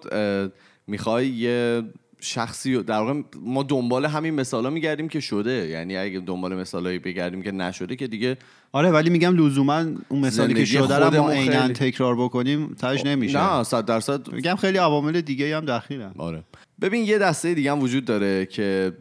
می‌خوای 0.87 1.29
یه 1.29 1.83
شخصی 2.21 2.83
در 2.83 2.99
واقع 2.99 3.23
ما 3.43 3.63
دنبال 3.63 4.07
همین 4.07 4.35
مثالا 4.35 4.71
میگردیم 4.71 5.09
که 5.09 5.21
شده. 5.21 5.69
یعنی 5.69 5.97
اگه 5.97 6.21
دنبال 6.21 6.55
مثالایی 6.55 6.99
بگردیم 6.99 7.43
که 7.43 7.51
نشده 7.51 7.97
که 7.97 8.07
دیگه 8.07 8.37
آره 8.73 8.91
ولی 8.91 9.11
میگم 9.11 9.37
لزوما 9.37 9.85
اون 10.09 10.21
مثالی 10.21 10.55
که 10.55 10.65
شده 10.65 10.99
رو 10.99 11.23
ما 11.23 11.31
عینا 11.31 11.61
خیلی- 11.61 11.75
تکرار 11.75 12.17
بکنیم 12.17 12.75
تاش 12.75 13.07
نمیشه. 13.07 13.57
نه 13.57 13.63
صد 13.63 13.85
درصد 13.85 14.33
میگم 14.33 14.57
خیلی 14.57 14.79
عوامل 14.79 15.21
دیگه 15.21 15.57
هم 15.57 15.65
دخیلن. 15.65 16.13
آره. 16.19 16.43
ببین 16.81 17.05
یه 17.05 17.19
دسته 17.19 17.55
دیگه 17.55 17.73
هم 17.73 17.81
وجود 17.81 18.05
داره 18.05 18.47
که 18.47 18.93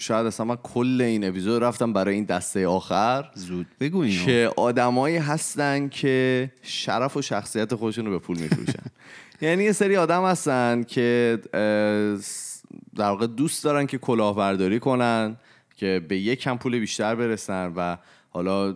شاید 0.00 0.26
اصلا 0.26 0.46
من 0.46 0.56
کل 0.56 1.00
این 1.00 1.24
اپیزود 1.24 1.62
رفتم 1.62 1.92
برای 1.92 2.14
این 2.14 2.24
دسته 2.24 2.66
آخر. 2.66 3.30
زود 3.34 3.66
بگو 3.80 3.98
اینو. 3.98 4.24
که 4.24 4.50
آدمایی 4.56 5.16
هستن 5.16 5.88
که 5.88 6.50
شرف 6.62 7.16
و 7.16 7.22
شخصیت 7.22 7.74
خودشون 7.74 8.04
رو 8.06 8.10
به 8.10 8.18
پول 8.18 8.38
میفروشن. 8.38 8.82
یعنی 9.42 9.64
یه 9.64 9.72
سری 9.72 9.96
آدم 9.96 10.24
هستن 10.24 10.82
که 10.82 11.38
در 12.96 13.08
واقع 13.08 13.26
دوست 13.26 13.64
دارن 13.64 13.86
که 13.86 13.98
کلاهبرداری 13.98 14.78
کنن 14.78 15.36
که 15.76 16.02
به 16.08 16.18
یک 16.18 16.40
کم 16.40 16.56
پول 16.56 16.78
بیشتر 16.78 17.14
برسن 17.14 17.72
و 17.76 17.96
حالا 18.38 18.72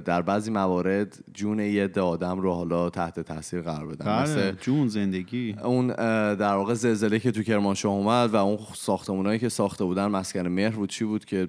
در 0.00 0.22
بعضی 0.22 0.50
موارد 0.50 1.24
جون 1.34 1.58
یه 1.58 1.84
عده 1.84 2.00
آدم 2.00 2.40
رو 2.40 2.52
حالا 2.52 2.90
تحت 2.90 3.20
تاثیر 3.20 3.60
قرار 3.60 3.86
بدن. 3.86 4.22
مثل 4.22 4.34
بله 4.34 4.56
جون 4.60 4.88
زندگی. 4.88 5.56
اون 5.64 5.86
در 6.34 6.54
واقع 6.54 6.74
زلزله 6.74 7.18
که 7.18 7.30
تو 7.30 7.42
کرمانشاه 7.42 7.92
اومد 7.92 8.30
و 8.30 8.36
اون 8.36 8.58
ساختمونایی 8.74 9.38
که 9.38 9.48
ساخته 9.48 9.84
بودن 9.84 10.06
مسکن 10.06 10.48
مهر 10.48 10.70
بود 10.70 10.88
چی 10.88 11.04
بود 11.04 11.24
که 11.24 11.48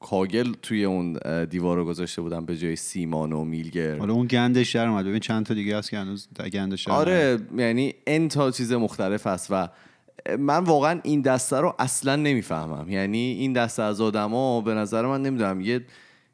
کاگل 0.00 0.52
توی 0.62 0.84
اون 0.84 1.18
دیوار 1.44 1.76
رو 1.76 1.84
گذاشته 1.84 2.22
بودن 2.22 2.44
به 2.44 2.56
جای 2.56 2.76
سیمان 2.76 3.32
و 3.32 3.44
میلگر. 3.44 3.98
حالا 3.98 4.12
اون 4.12 4.26
گندش 4.26 4.76
در 4.76 4.86
اومد. 4.86 5.06
ببین 5.06 5.18
چند 5.18 5.46
تا 5.46 5.54
دیگه 5.54 5.78
هست 5.78 5.90
که 5.90 5.98
هنوز 5.98 6.28
گندش 6.52 6.84
در. 6.84 6.92
آره 6.92 7.38
یعنی 7.56 7.94
این 8.06 8.28
تا 8.28 8.50
چیز 8.50 8.72
مختلف 8.72 9.26
هست 9.26 9.48
و 9.50 9.68
من 10.38 10.64
واقعا 10.64 11.00
این 11.02 11.20
دسته 11.20 11.56
رو 11.56 11.74
اصلا 11.78 12.16
نمی‌فهمم. 12.16 12.90
یعنی 12.90 13.18
این 13.18 13.52
دسته 13.52 13.82
از 13.82 14.00
آدما 14.00 14.60
به 14.60 14.74
نظر 14.74 15.06
من 15.06 15.22
نمی‌دونم. 15.22 15.60
یه 15.60 15.80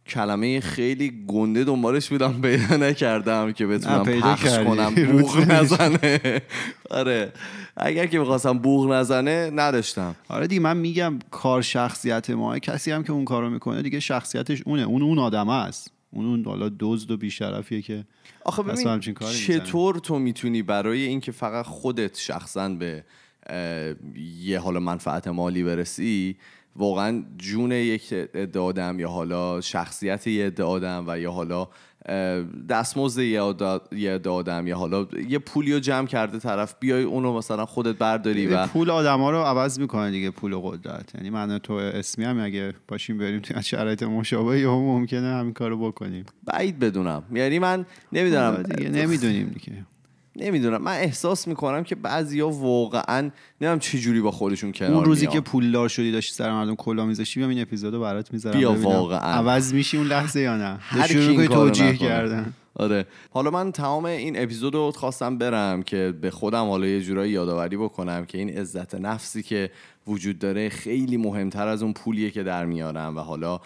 کلمه 0.07 0.61
خیلی 0.61 1.25
گنده 1.27 1.65
دنبالش 1.65 2.09
بودم 2.09 2.41
پیدا 2.41 2.77
نکردم 2.77 3.53
که 3.53 3.67
بتونم 3.67 4.05
پخش. 4.05 4.59
کنم. 4.59 4.95
بوغ 4.95 5.39
نزنه. 5.39 6.43
آره. 6.91 7.33
اگر 7.77 8.07
که 8.07 8.19
می‌خواستم 8.19 8.59
بوغ 8.59 8.93
نزنه 8.93 9.51
نداشتم. 9.51 10.17
آره 10.29 10.47
دیگه 10.47 10.61
من 10.61 10.77
میگم 10.77 11.19
کار 11.31 11.63
شخصیت 11.63 12.31
ما. 12.31 12.59
کسی 12.59 12.91
هم 12.91 13.03
که 13.03 13.13
اون 13.13 13.25
کارو 13.25 13.51
می‌کنه 13.51 13.83
دیگه 13.83 14.01
شخصیتش 14.01 14.63
اونه. 14.67 14.83
اون 14.83 15.03
اون 15.03 15.19
آدم 15.19 15.49
است. 15.49 15.91
اون 16.11 16.27
اون 16.27 16.45
حالا 16.45 16.71
دزد 16.81 17.11
و 17.11 17.17
بیشرفیه 17.17 17.83
که 17.83 18.05
آخه 18.45 18.63
ببین. 18.63 19.01
چطور 19.47 19.99
تو 19.99 20.19
می‌تونی 20.19 20.63
برای 20.63 21.03
اینکه 21.03 21.33
فقط 21.33 21.67
خودت 21.67 22.19
شخصا 22.19 22.69
به 22.69 23.05
یه 24.41 24.59
حالا 24.59 24.81
منفعت 24.81 25.29
مالی 25.29 25.63
برسی 25.63 26.37
واقعا 26.77 27.25
جون 27.39 27.73
یک 27.73 28.13
عده 28.13 28.61
آدم 28.61 29.01
یا 29.01 29.09
حالا 29.09 29.61
شخصیت 29.61 30.27
یه 30.27 30.47
عده 30.47 30.63
آدم 30.63 31.05
و 31.07 31.19
یا 31.19 31.33
حالا 31.33 31.69
دستمزد 32.69 33.23
یه 33.23 33.41
آدم 34.29 34.67
یا 34.67 34.77
حالا 34.77 35.07
یه 35.29 35.39
پولی 35.39 35.73
رو 35.73 35.79
جمع 35.79 36.07
کرده 36.07 36.39
طرف 36.39 36.75
بیای 36.81 37.03
اونو 37.03 37.33
مثلا 37.33 37.67
خودت 37.67 37.99
برداری 37.99 38.47
و 38.47 38.67
پول 38.67 38.91
آدما 38.91 39.31
رو 39.31 39.39
عوض 39.39 39.79
می‌کنه 39.79 40.11
دیگه 40.11 40.31
پول 40.31 40.53
و 40.53 40.61
قدرت. 40.61 41.15
یعنی 41.15 41.31
من 41.31 41.59
تو 41.59 41.73
اسمی 41.73 42.25
هم 42.25 42.45
اگه 42.45 42.75
باشیم 42.89 43.19
بریم 43.19 43.41
توی 43.41 43.63
شرایط 43.63 44.03
مشابه 44.03 44.61
یا 44.61 44.79
ممکنه 44.79 45.35
همین 45.35 45.53
کارو 45.53 45.89
بکنیم. 45.89 46.25
بعید 46.45 46.79
بدونم. 46.79 47.23
یعنی 47.33 47.59
من 47.59 47.87
نمی‌دونم. 48.13 48.63
دیگه 48.63 48.89
نمی‌دونیم 48.89 49.49
دیگه. 49.49 49.87
نمی‌دونم 50.37 50.83
من 50.83 50.93
احساس 50.93 51.49
می‌کنم 51.49 51.85
که 51.85 51.95
بعضیا 51.95 52.49
واقعا 52.49 53.31
نمی‌دونم 53.61 53.79
چه 53.79 53.99
جوری 53.99 54.21
با 54.21 54.31
خودشون 54.31 54.73
کنار 54.73 54.93
اون 54.95 55.05
روزی 55.05 55.27
میان. 55.27 55.33
که 55.33 55.41
پولدار 55.41 55.89
شدی 55.89 56.13
داشتی 56.13 56.35
سر 56.35 56.51
مردم 56.53 56.75
کلا 56.75 57.07
میذاشتی 57.07 57.41
بیام 57.41 57.51
این 57.51 57.63
اپیزودو 57.63 58.01
برات 58.01 58.33
می‌ذارم 58.33 58.59
بیا 58.59 58.73
ببینم 58.73 58.87
واقعا. 58.87 59.19
عوض 59.19 59.75
میشی 59.75 59.97
اون 59.97 60.07
لحظه 60.07 60.41
یا 60.41 60.57
نه 60.57 60.77
هر 60.81 61.07
شروع 61.07 61.43
کی 61.43 61.49
توجیه. 61.49 61.97
کردن 61.97 62.53
آره 62.77 63.07
حالا 63.31 63.51
من 63.51 63.73
تمام 63.73 64.05
این 64.05 64.43
اپیزود 64.43 64.75
رو 64.75 64.91
خواستم 64.91 65.39
برم 65.39 65.83
که 65.83 66.15
به 66.21 66.31
خودم 66.31 66.65
حالا 66.65 66.87
یه 66.87 67.01
جورایی 67.01 67.33
یادآوری 67.33 67.77
بکنم 67.77 68.25
که 68.25 68.39
این 68.39 68.59
عزت 68.59 68.95
نفسی 68.95 69.43
که 69.43 69.71
وجود 70.07 70.39
داره 70.39 70.69
خیلی 70.69 71.17
مهمتر 71.17 71.69
از 71.69 71.83
اون 71.83 71.93
پولیه 71.93 72.31
که 72.31 72.43
در 72.43 72.65
میارم 72.65 73.17
و 73.17 73.21
حالا 73.21 73.61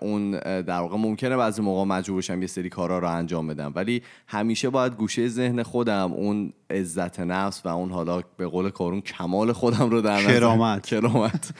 اون 0.00 0.30
در 0.40 0.80
واقع 0.80 0.96
ممکنه 0.96 1.36
بعضی 1.36 1.62
موقع 1.62 1.84
مجبور 1.84 2.18
بشم 2.18 2.40
یه 2.40 2.46
سری 2.46 2.68
کارا 2.68 2.98
رو 2.98 3.08
انجام 3.08 3.46
بدم 3.46 3.72
ولی 3.74 4.02
همیشه 4.26 4.70
باید 4.70 4.94
گوشه 4.94 5.28
ذهن 5.28 5.62
خودم 5.62 6.12
اون 6.12 6.52
عزت 6.70 7.20
نفس 7.20 7.66
و 7.66 7.68
اون 7.68 7.90
حالا 7.90 8.22
به 8.36 8.46
قول 8.46 8.70
کارون 8.70 9.00
کمال 9.00 9.52
خودم 9.52 9.90
رو 9.90 10.00
در 10.00 10.16
نظر 10.16 10.40
کرامت. 10.40 10.86
کرامت 10.86 11.50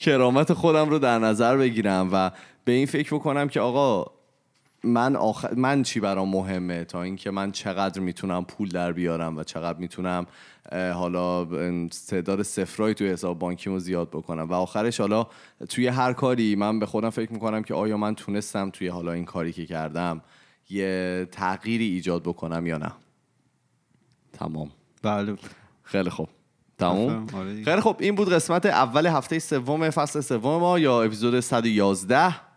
کرامت 0.00 0.52
خودم 0.52 0.88
رو 0.88 0.98
در 0.98 1.18
نظر 1.18 1.56
بگیرم 1.56 2.08
و 2.12 2.30
به 2.64 2.72
این 2.72 2.86
فکر 2.86 3.14
بکنم 3.14 3.48
که 3.48 3.60
آقا 3.60 4.13
من 4.84 5.16
آخر... 5.16 5.54
من 5.54 5.82
چی 5.82 6.00
برام 6.00 6.28
مهمه 6.28 6.84
تا 6.84 7.02
اینکه 7.02 7.30
من 7.30 7.52
چقدر 7.52 8.00
می‌تونم 8.00 8.44
پول 8.44 8.68
در 8.68 8.92
بیارم 8.92 9.36
و 9.36 9.44
چقدر 9.44 9.78
می‌تونم 9.78 10.26
حالا 10.72 11.44
تعداد 12.08 12.42
صفرایی 12.42 12.94
توی 12.94 13.08
حساب 13.08 13.38
بانکیمو 13.38 13.78
زیاد 13.78 14.08
بکنم. 14.08 14.50
و 14.50 14.52
آخرش 14.52 15.00
حالا 15.00 15.26
توی 15.68 15.86
هر 15.86 16.12
کاری 16.12 16.56
من 16.56 16.78
به 16.78 16.86
خودم 16.86 17.10
فکر 17.10 17.32
می‌کنم 17.32 17.62
که 17.62 17.74
آیا 17.74 17.96
من 17.96 18.14
تونستم 18.14 18.70
توی 18.70 18.88
حالا 18.88 19.12
این 19.12 19.24
کاری 19.24 19.52
که 19.52 19.66
کردم 19.66 20.20
یه 20.70 21.28
تغییری 21.32 21.84
ایجاد 21.88 22.22
بکنم 22.22 22.66
یا 22.66 22.78
نه. 22.78 22.92
تمام. 24.32 24.70
بله. 25.02 25.36
خیلی 25.82 26.10
خوب. 26.10 26.28
تمام؟ 26.78 27.26
آره. 27.34 27.64
خیلی 27.64 27.80
خب 27.80 27.96
این 28.00 28.14
بود 28.14 28.32
قسمت 28.32 28.66
اول 28.66 29.06
هفته 29.06 29.38
سوم 29.38 29.90
فصل 29.90 30.20
سوم 30.20 30.60
ما 30.60 30.78
یا 30.78 31.02
اپیزود 31.02 31.40
111 31.40 32.18
اه، 32.18 32.53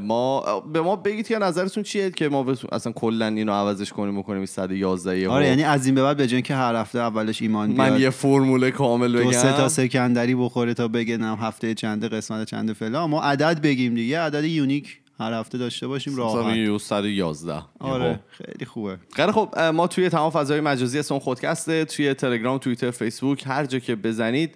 ما 0.00 0.60
به 0.60 0.80
ما 0.80 0.96
بگید 0.96 1.28
که 1.28 1.38
نظرتون 1.38 1.82
چیه 1.82 2.10
که 2.10 2.28
ما. 2.28 2.54
اصلا 2.72 2.92
کلا 2.92 3.26
اینو 3.26 3.52
عوضش 3.52 3.92
کنیم 3.92 4.18
و 4.18 4.22
کنیم 4.22 4.38
این 4.38 4.46
111 4.46 5.18
یه 5.18 5.28
آره 5.28 5.46
یعنی 5.46 5.62
از 5.62 5.86
این 5.86 5.94
به 5.94 6.02
بعد 6.02 6.16
به 6.16 6.22
اینکه 6.22 6.54
هر 6.54 6.74
هفته 6.74 6.98
اولش 6.98 7.42
ایمان 7.42 7.70
من 7.70 7.88
بیاد 7.88 8.00
یه 8.00 8.10
فرمول 8.10 8.70
کامل 8.70 9.16
بگم 9.16 9.24
دو 9.24 9.32
سه 9.32 9.52
تا 9.52 9.68
سکندری 9.68 10.34
بخوره 10.34 10.74
تا 10.74 10.88
بگه 10.88 11.16
نم 11.16 11.38
هفته 11.40 11.74
چنده 11.74 12.08
قسمت 12.08 12.46
چنده 12.46 12.72
فلان. 12.72 13.10
ما 13.10 13.22
عدد 13.22 13.60
بگیم 13.62 13.94
دیگه 13.94 14.20
عدد 14.20 14.44
unique 14.44 14.98
هر 15.20 15.32
هفته 15.32 15.58
داشته 15.58 15.86
باشیم 15.86 16.16
راحت. 16.16 16.56
یه 16.56 16.78
111 16.78 17.62
آره 17.80 18.20
خیلی 18.30 18.64
خوبه. 18.64 18.98
خیلی 19.16 19.32
خب 19.32 19.58
ما 19.58 19.86
توی 19.86 20.08
تمام 20.08 20.30
فضای 20.30 20.60
مجازی 20.60 20.98
اسم 20.98 21.18
خودکسته 21.18 21.84
توی 21.84 22.14
تلگرام 22.14 22.58
توییتر 22.58 22.90
فیسبوک 22.90 23.44
هر 23.46 23.66
جا 23.66 23.78
که 23.78 23.94
بزنید 23.94 24.54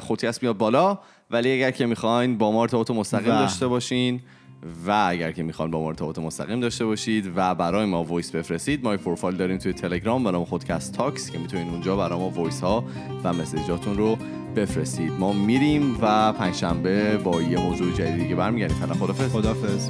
خودکست 0.00 0.42
میاد 0.42 0.56
بالا. 0.56 0.98
ولی 1.30 1.52
اگر 1.52 1.70
که 1.70 1.86
می‌خواین 1.86 2.38
با 2.38 2.52
ما 2.52 2.62
ارتباط 2.62 2.90
مستقیم 2.90 3.34
و. 3.34 3.38
داشته 3.38 3.66
باشین 3.66 4.20
و 4.86 5.06
اگر 5.08 5.32
که 5.32 5.42
می‌خواین 5.42 5.70
با 5.70 5.80
ما 5.80 5.88
ارتباط 5.88 6.18
مستقیم 6.18 6.60
داشته 6.60 6.84
باشید 6.84 7.32
و 7.36 7.54
برای 7.54 7.86
ما 7.86 8.04
voice 8.04 8.30
بفرستید 8.30 8.84
ما 8.84 8.94
یک 8.94 9.00
پروفایل 9.00 9.36
داریم 9.36 9.58
توی 9.58 9.72
تلگرام 9.72 10.28
نام 10.28 10.44
خودکست 10.44 10.94
talks 10.94 11.30
که 11.30 11.38
می‌تونین 11.38 11.68
اونجا 11.68 11.96
برای 11.96 12.18
ما 12.18 12.30
voice 12.30 12.60
ها 12.60 12.84
و 13.24 13.32
مسیجاتون 13.32 13.96
رو 13.96 14.18
بفرستید. 14.56 15.12
ما 15.12 15.32
میریم 15.32 15.96
و 16.00 16.32
پنجشنبه 16.32 17.16
با 17.16 17.42
یه 17.42 17.58
موضوع 17.58 17.92
جدیدی 17.92 18.28
که 18.28 18.34
برمیگردیم. 18.34 18.76
خدافظ 18.76 19.32
خدافظ 19.32 19.88